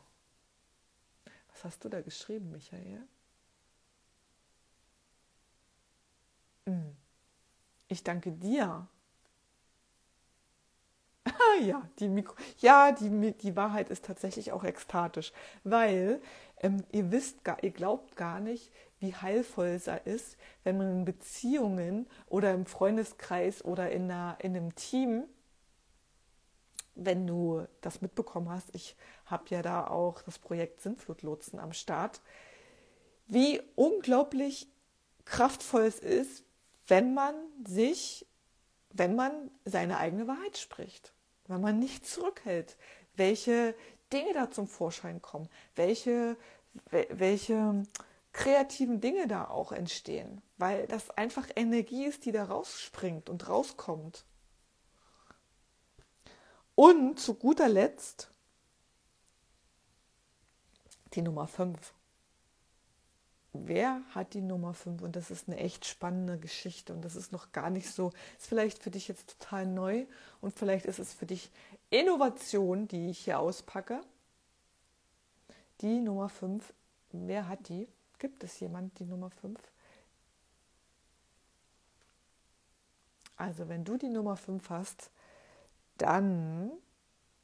[1.52, 3.08] Was hast du da geschrieben, Michael?
[6.66, 6.96] Hm.
[7.88, 8.88] Ich danke dir.
[11.62, 15.34] ja, die Mikro ja, die, die Wahrheit ist tatsächlich auch ekstatisch,
[15.64, 16.22] weil
[16.62, 21.06] ähm, ihr wisst gar, ihr glaubt gar nicht, wie heilvoll es ist, wenn man in
[21.06, 25.24] Beziehungen oder im Freundeskreis oder in, einer, in einem Team,
[26.96, 32.22] wenn du das mitbekommen hast, ich habe ja da auch das Projekt Sinnflutlotsen am Start,
[33.28, 34.68] wie unglaublich
[35.26, 36.44] kraftvoll es ist,
[36.88, 37.34] wenn man
[37.66, 38.28] sich,
[38.90, 41.14] wenn man seine eigene Wahrheit spricht,
[41.48, 42.78] wenn man nicht zurückhält,
[43.16, 43.76] welche
[44.12, 46.36] Dinge da zum Vorschein kommen, welche,
[46.90, 47.84] welche
[48.34, 54.26] kreativen Dinge da auch entstehen, weil das einfach Energie ist, die da rausspringt und rauskommt.
[56.76, 58.32] Und zu guter Letzt
[61.14, 61.94] die Nummer 5.
[63.54, 65.02] Wer hat die Nummer 5?
[65.02, 68.48] Und das ist eine echt spannende Geschichte und das ist noch gar nicht so, ist
[68.48, 70.06] vielleicht für dich jetzt total neu
[70.40, 71.52] und vielleicht ist es für dich
[71.90, 74.02] Innovation, die ich hier auspacke.
[75.82, 76.74] Die Nummer 5,
[77.12, 77.90] wer hat die?
[78.20, 79.60] Gibt es jemand, die Nummer 5?
[83.36, 85.10] Also wenn du die Nummer 5 hast,
[86.02, 86.72] dann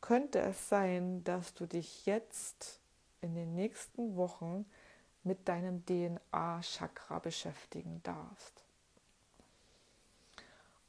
[0.02, 2.80] könnte es sein, dass du dich jetzt
[3.22, 4.66] in den nächsten Wochen
[5.24, 8.64] mit deinem DNA-Chakra beschäftigen darfst.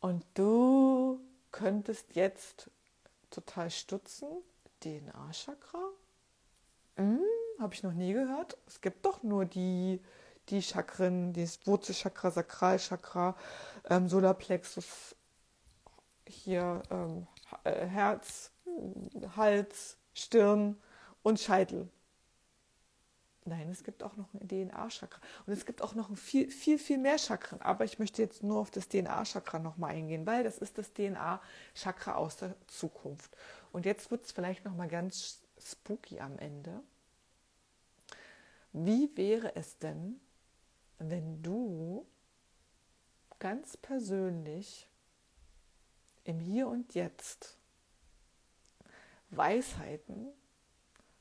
[0.01, 2.71] Und du könntest jetzt
[3.31, 4.29] total stutzen,
[4.81, 5.91] DNA-Chakra?
[6.97, 7.21] Hm,
[7.59, 8.57] habe ich noch nie gehört.
[8.67, 10.01] Es gibt doch nur die,
[10.49, 13.37] die Chakren, das Wurzelchakra, Sakralchakra,
[13.91, 15.17] ähm, Solarplexus,
[16.27, 18.51] hier ähm, äh, Herz,
[19.37, 20.77] Hals, Stirn
[21.23, 21.89] und Scheitel.
[23.49, 25.21] Nein, es gibt auch noch ein DNA-Chakra.
[25.47, 27.63] Und es gibt auch noch viel, viel, viel mehr Chakren.
[27.63, 32.15] Aber ich möchte jetzt nur auf das DNA-Chakra nochmal eingehen, weil das ist das DNA-Chakra
[32.15, 33.35] aus der Zukunft.
[33.73, 36.83] Und jetzt wird es vielleicht nochmal ganz spooky am Ende.
[38.73, 40.21] Wie wäre es denn,
[40.99, 42.07] wenn du
[43.39, 44.88] ganz persönlich
[46.25, 47.59] im Hier und Jetzt
[49.31, 50.29] Weisheiten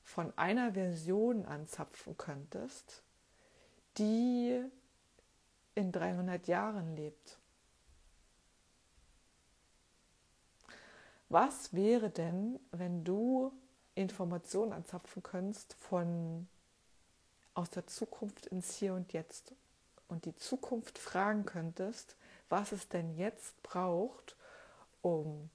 [0.04, 3.04] von einer Version anzapfen könntest,
[3.98, 4.64] die
[5.76, 7.38] in 300 Jahren lebt?
[11.30, 13.52] Was wäre denn, wenn du
[13.95, 16.48] Informationen anzapfen könntest von
[17.54, 19.54] aus der Zukunft ins Hier und Jetzt
[20.08, 22.16] und die Zukunft fragen könntest,
[22.50, 24.38] was es denn jetzt braucht,
[25.08, 25.49] um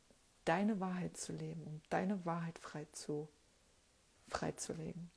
[0.46, 3.28] deine Wahrheit zu leben, um deine Wahrheit frei zu,
[4.28, 5.10] freizulegen.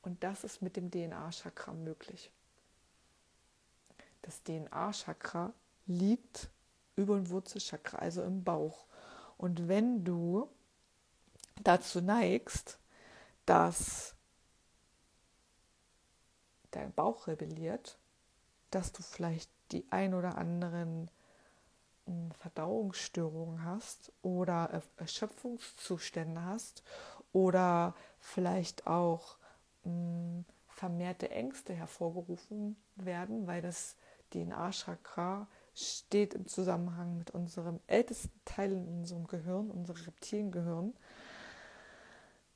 [0.00, 2.32] Und das ist mit dem DNA-Chakra möglich.
[4.22, 5.52] Das DNA-Chakra
[5.86, 6.48] liegt
[6.96, 8.86] über dem Wurzelchakra, also im Bauch.
[9.36, 10.48] Und wenn du
[11.62, 12.78] dazu neigst,
[13.44, 14.14] dass
[16.70, 17.98] dein Bauch rebelliert,
[18.70, 21.10] dass du vielleicht die ein oder anderen
[22.38, 26.82] Verdauungsstörungen hast oder Erschöpfungszustände hast
[27.32, 29.36] oder vielleicht auch
[29.84, 33.96] hm, vermehrte Ängste hervorgerufen werden, weil das
[34.32, 40.94] DNA-Chakra steht im Zusammenhang mit unserem ältesten Teil in unserem Gehirn, unserem Reptiliengehirn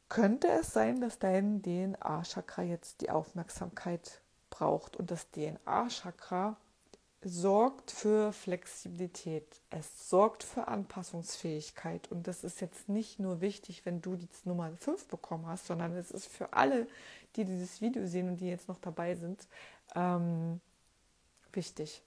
[0.09, 4.20] könnte es sein, dass dein DNA-Chakra jetzt die Aufmerksamkeit
[4.51, 4.97] braucht.
[4.97, 6.57] Und das DNA-Chakra
[7.28, 9.60] sorgt für Flexibilität.
[9.70, 12.10] Es sorgt für Anpassungsfähigkeit.
[12.12, 15.96] Und das ist jetzt nicht nur wichtig, wenn du die Nummer 5 bekommen hast, sondern
[15.96, 16.86] es ist für alle,
[17.34, 19.46] die dieses Video sehen und die jetzt noch dabei sind,
[19.96, 20.60] ähm,
[21.52, 22.02] wichtig.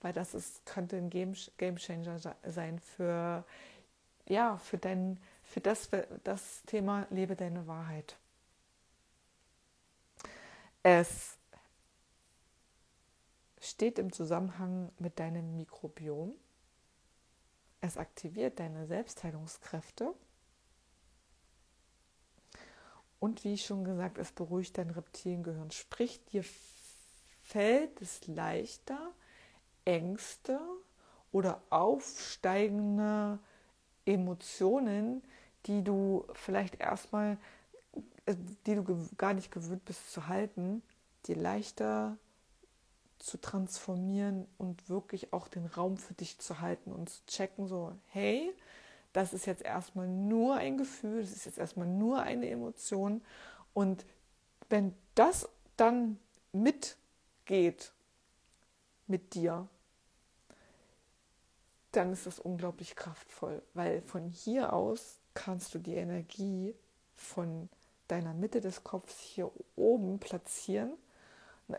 [0.00, 3.44] Weil das ist, könnte ein Game, Game Changer sein für,
[4.26, 5.88] ja, für deinen für das,
[6.24, 8.16] das Thema Lebe deine Wahrheit.
[10.82, 11.35] Es
[13.68, 16.34] steht im Zusammenhang mit deinem Mikrobiom.
[17.80, 20.14] Es aktiviert deine Selbstheilungskräfte.
[23.18, 25.70] Und wie schon gesagt, es beruhigt dein Reptiliengehirn.
[25.70, 26.44] Sprich, dir
[27.42, 29.12] fällt es leichter,
[29.84, 30.60] Ängste
[31.32, 33.38] oder aufsteigende
[34.04, 35.22] Emotionen
[35.66, 37.38] die du vielleicht erstmal,
[38.26, 38.34] äh,
[38.66, 40.82] die du gar nicht gewöhnt bist zu halten,
[41.26, 42.16] dir leichter
[43.26, 47.92] zu transformieren und wirklich auch den Raum für dich zu halten und zu checken, so,
[48.10, 48.54] hey,
[49.12, 53.22] das ist jetzt erstmal nur ein Gefühl, das ist jetzt erstmal nur eine Emotion.
[53.74, 54.06] Und
[54.68, 56.20] wenn das dann
[56.52, 57.92] mitgeht
[59.08, 59.66] mit dir,
[61.90, 66.76] dann ist das unglaublich kraftvoll, weil von hier aus kannst du die Energie
[67.16, 67.68] von
[68.06, 70.92] deiner Mitte des Kopfs hier oben platzieren,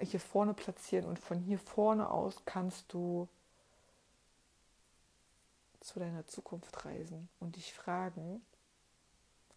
[0.02, 3.28] hier vorne platzieren und von hier vorne aus kannst du
[5.80, 8.42] zu deiner Zukunft reisen und dich fragen,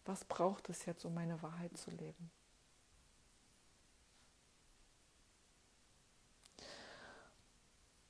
[0.05, 2.31] was braucht es jetzt, um meine Wahrheit zu leben?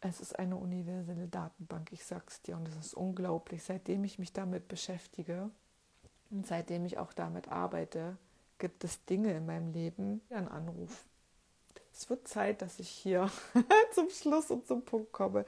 [0.03, 3.63] Es ist eine universelle Datenbank, ich sag's dir, und es ist unglaublich.
[3.63, 5.51] Seitdem ich mich damit beschäftige
[6.32, 8.17] und seitdem ich auch damit arbeite,
[8.57, 11.05] gibt es Dinge in meinem Leben, ein Anruf.
[11.94, 13.30] Es wird Zeit, dass ich hier
[13.94, 15.46] zum Schluss und zum Punkt komme.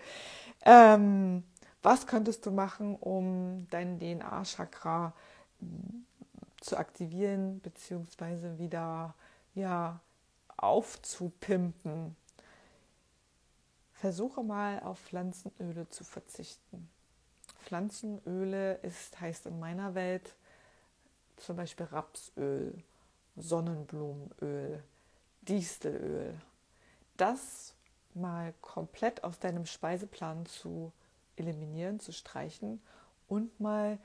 [0.65, 1.43] Ähm,
[1.81, 5.13] was könntest du machen, um dein DNA-Chakra
[6.61, 8.57] zu aktivieren bzw.
[8.57, 9.13] wieder
[9.55, 9.99] ja,
[10.57, 12.15] aufzupimpen?
[13.93, 16.89] Versuche mal auf Pflanzenöle zu verzichten.
[17.63, 20.35] Pflanzenöle ist, heißt in meiner Welt
[21.37, 22.73] zum Beispiel Rapsöl,
[23.35, 24.83] Sonnenblumenöl,
[25.47, 26.33] Distelöl.
[27.17, 27.75] Das
[28.13, 30.91] mal komplett aus deinem Speiseplan zu
[31.35, 32.81] eliminieren, zu streichen
[33.27, 33.97] und mal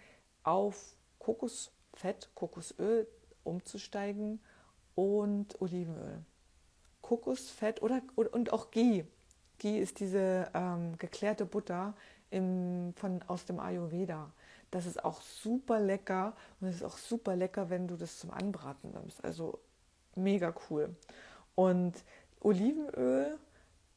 [0.42, 3.06] auf Kokosfett, Kokosöl
[3.44, 4.40] umzusteigen
[4.94, 6.24] und Olivenöl.
[7.02, 9.04] Kokosfett oder, und auch Ghee.
[9.58, 11.94] Ghee ist diese ähm, geklärte Butter
[12.30, 14.32] im, von, aus dem Ayurveda.
[14.70, 18.30] Das ist auch super lecker und es ist auch super lecker, wenn du das zum
[18.30, 19.24] Anbraten nimmst.
[19.24, 19.58] Also
[20.14, 20.94] mega cool.
[21.58, 22.04] Und
[22.38, 23.36] Olivenöl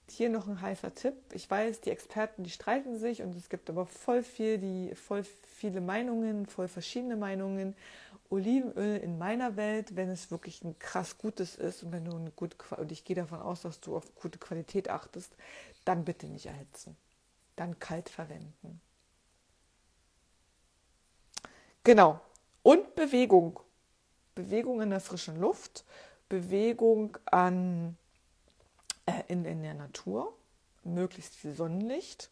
[0.10, 1.14] hier noch ein heißer Tipp.
[1.32, 5.24] Ich weiß, die Experten, die streiten sich und es gibt aber voll viel, die voll
[5.24, 7.76] viele Meinungen, voll verschiedene Meinungen.
[8.32, 12.32] Olivenöl in meiner Welt, wenn es wirklich ein krass gutes ist und wenn du eine
[12.32, 15.32] gute und ich gehe davon aus, dass du auf gute Qualität achtest,
[15.86, 16.98] dann bitte nicht erhitzen.
[17.58, 18.82] Dann kalt verwenden.
[21.84, 22.20] Genau.
[22.64, 23.60] Und Bewegung.
[24.34, 25.84] Bewegung in der frischen Luft,
[26.32, 27.98] Bewegung an
[29.06, 30.34] äh, in, in der Natur,
[30.86, 32.30] möglichst viel Sonnenlicht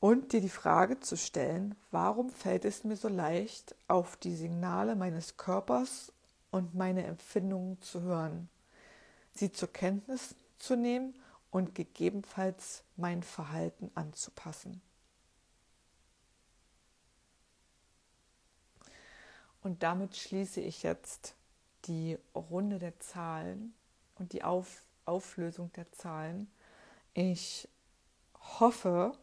[0.00, 4.96] und dir die Frage zu stellen, warum fällt es mir so leicht, auf die Signale
[4.96, 6.12] meines Körpers
[6.50, 8.48] und meine Empfindungen zu hören,
[9.32, 11.14] sie zur Kenntnis zu nehmen
[11.52, 14.82] und gegebenenfalls mein Verhalten anzupassen.
[19.62, 21.36] Und damit schließe ich jetzt
[21.86, 23.74] die Runde der Zahlen
[24.16, 26.50] und die Auf Auflösung der Zahlen.
[27.14, 27.68] Ich
[28.58, 29.16] hoffe,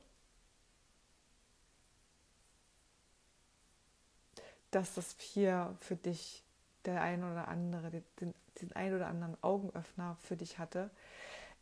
[4.71, 6.43] dass das hier für dich
[6.85, 10.89] der ein oder andere, den, den ein oder anderen Augenöffner für dich hatte.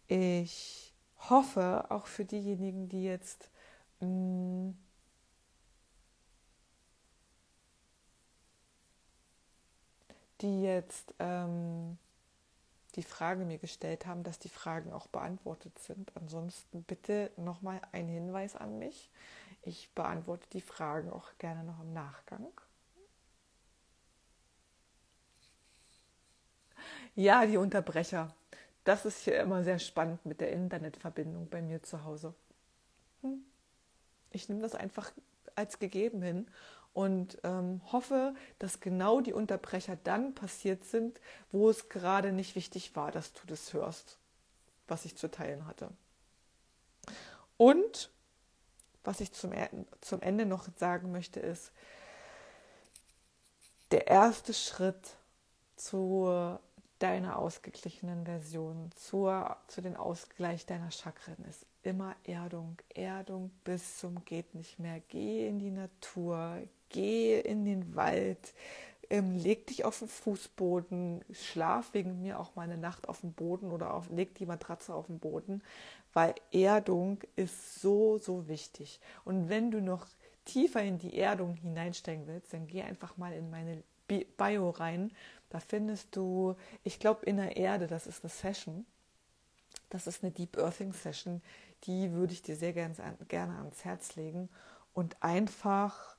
[0.08, 0.94] Ich
[1.30, 3.50] hoffe auch für diejenigen, die jetzt
[4.00, 4.74] mh,
[10.42, 11.98] die jetzt ähm,
[12.96, 16.12] die Frage mir gestellt haben, dass die Fragen auch beantwortet sind.
[16.16, 19.10] Ansonsten bitte nochmal ein Hinweis an mich.
[19.64, 22.48] Ich beantworte die Fragen auch gerne noch im Nachgang.
[27.16, 28.34] Ja, die Unterbrecher.
[28.84, 32.34] Das ist hier immer sehr spannend mit der Internetverbindung bei mir zu Hause.
[33.22, 33.44] Hm.
[34.32, 35.12] Ich nehme das einfach
[35.56, 36.48] als gegeben hin
[36.94, 41.20] und ähm, hoffe, dass genau die Unterbrecher dann passiert sind,
[41.52, 44.18] wo es gerade nicht wichtig war, dass du das hörst,
[44.88, 45.90] was ich zu teilen hatte.
[47.58, 48.12] Und
[49.04, 49.52] was ich zum,
[50.02, 51.72] zum Ende noch sagen möchte, ist,
[53.92, 55.16] der erste Schritt
[55.76, 56.58] zu
[57.00, 62.78] deiner ausgeglichenen Version, zur, zu den Ausgleich deiner Chakren ist immer Erdung.
[62.94, 65.02] Erdung bis zum geht nicht mehr.
[65.10, 66.62] Geh in die Natur,
[66.92, 68.54] geh in den Wald,
[69.10, 73.34] ähm, leg dich auf den Fußboden, schlaf wegen mir auch mal eine Nacht auf dem
[73.34, 75.62] Boden oder auf, leg die Matratze auf den Boden,
[76.14, 79.00] weil Erdung ist so, so wichtig.
[79.26, 80.08] Und wenn du noch
[80.46, 85.12] tiefer in die Erdung hineinsteigen willst, dann geh einfach mal in meine Bio rein.
[85.50, 88.86] Da findest du, ich glaube, in der Erde, das ist eine Session.
[89.90, 91.42] Das ist eine Deep Earthing Session.
[91.84, 92.96] Die würde ich dir sehr gerne,
[93.28, 94.50] gerne ans Herz legen
[94.94, 96.16] und einfach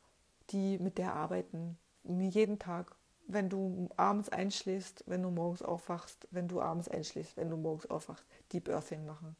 [0.52, 1.78] die mit der arbeiten.
[2.04, 2.94] Jeden Tag.
[3.28, 7.86] Wenn du abends einschläfst, wenn du morgens aufwachst, wenn du abends einschläfst, wenn du morgens
[7.86, 9.36] aufwachst, Deep Earthing machen.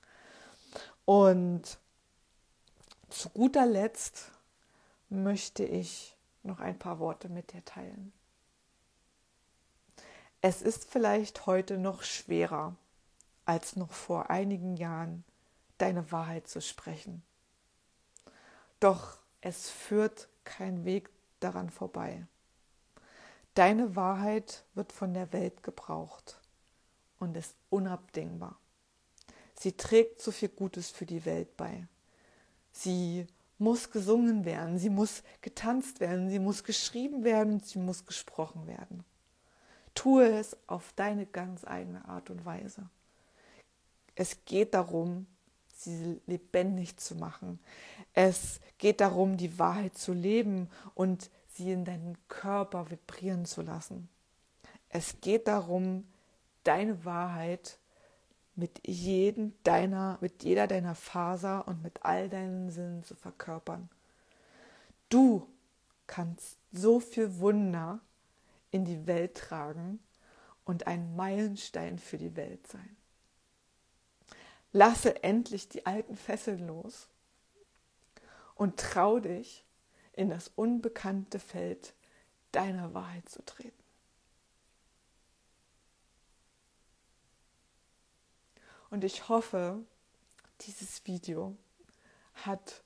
[1.05, 1.79] Und
[3.11, 4.31] zu guter Letzt
[5.09, 8.13] möchte ich noch ein paar Worte mit dir teilen.
[10.41, 12.75] Es ist vielleicht heute noch schwerer
[13.45, 15.25] als noch vor einigen Jahren,
[15.79, 17.23] deine Wahrheit zu sprechen.
[18.81, 21.11] Doch es führt kein Weg
[21.41, 22.27] daran vorbei.
[23.55, 26.41] Deine Wahrheit wird von der Welt gebraucht
[27.19, 28.59] und ist unabdingbar.
[29.55, 31.87] Sie trägt so viel Gutes für die Welt bei.
[32.73, 33.27] Sie
[33.59, 39.05] muss gesungen werden, sie muss getanzt werden, sie muss geschrieben werden, sie muss gesprochen werden.
[39.95, 42.89] Tue es auf deine ganz eigene Art und Weise.
[44.15, 45.27] Es geht darum,
[45.85, 47.59] sie lebendig zu machen.
[48.15, 54.09] Es geht darum, die Wahrheit zu leben und sie in deinen Körper vibrieren zu lassen.
[54.89, 56.07] Es geht darum,
[56.65, 57.79] deine Wahrheit
[58.55, 63.89] mit jedem deiner, mit jeder deiner Faser und mit all deinen Sinnen zu verkörpern.
[65.09, 65.47] Du
[66.07, 68.01] kannst so viel Wunder
[68.71, 70.01] in die Welt tragen
[70.65, 72.97] und ein Meilenstein für die Welt sein.
[74.73, 77.09] Lasse endlich die alten Fesseln los
[78.55, 79.65] und trau dich,
[80.15, 81.95] in das unbekannte Feld
[82.53, 83.83] deiner Wahrheit zu treten.
[88.91, 89.81] Und ich hoffe,
[90.61, 91.57] dieses Video
[92.35, 92.83] hat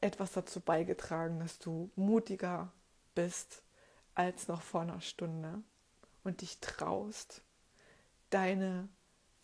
[0.00, 2.72] etwas dazu beigetragen, dass du mutiger
[3.16, 3.64] bist
[4.14, 5.62] als noch vor einer Stunde
[6.22, 7.42] und dich traust,
[8.30, 8.88] deine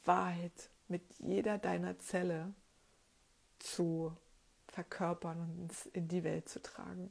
[0.05, 2.53] Wahrheit mit jeder deiner Zelle
[3.59, 4.17] zu
[4.69, 7.11] verkörpern und in die Welt zu tragen.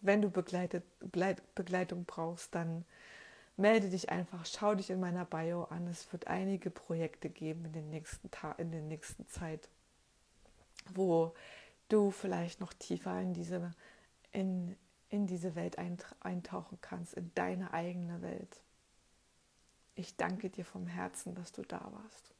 [0.00, 0.84] Wenn du Begleitet,
[1.54, 2.84] Begleitung brauchst, dann
[3.56, 5.86] melde dich einfach, schau dich in meiner Bio an.
[5.86, 9.68] Es wird einige Projekte geben in den nächsten Tagen, in der nächsten Zeit,
[10.94, 11.34] wo
[11.88, 13.72] du vielleicht noch tiefer in diese,
[14.32, 14.76] in,
[15.10, 18.62] in diese Welt eintauchen kannst, in deine eigene Welt.
[20.00, 22.34] Ich danke dir vom Herzen, dass du da warst.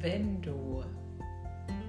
[0.00, 0.84] wenn du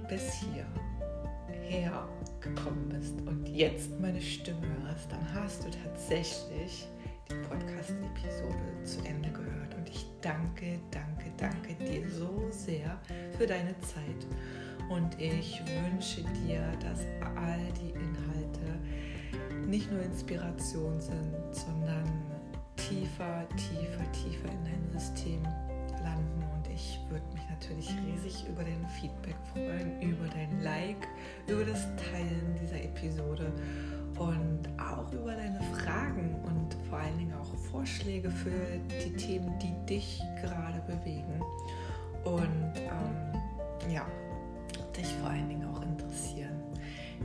[0.07, 2.07] bis hierher
[2.39, 6.87] gekommen bist und jetzt meine Stimme hörst, dann hast du tatsächlich
[7.29, 9.75] die Podcast-Episode zu Ende gehört.
[9.75, 12.99] Und ich danke, danke, danke dir so sehr
[13.37, 14.25] für deine Zeit.
[14.89, 16.99] Und ich wünsche dir, dass
[17.35, 22.03] all die Inhalte nicht nur Inspiration sind, sondern
[22.75, 25.41] tiefer, tiefer, tiefer in dein System
[26.03, 26.43] landen.
[26.53, 31.07] Und ich würde mich natürlich riesig über dein Feedback freuen, über dein Like,
[31.47, 33.51] über das Teilen dieser Episode
[34.17, 39.73] und auch über deine Fragen und vor allen Dingen auch Vorschläge für die Themen, die
[39.85, 41.41] dich gerade bewegen
[42.23, 44.05] und ähm, ja,
[44.95, 46.55] dich vor allen Dingen auch interessieren.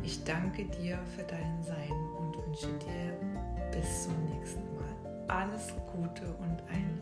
[0.03, 6.27] Ich danke dir für dein Sein und wünsche dir bis zum nächsten Mal alles Gute
[6.39, 7.01] und ein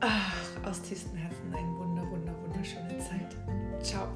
[0.00, 0.34] ach,
[0.64, 3.36] aus tiefstem Herzen eine wunder, wunder, wunderschöne Zeit.
[3.82, 4.08] Ciao.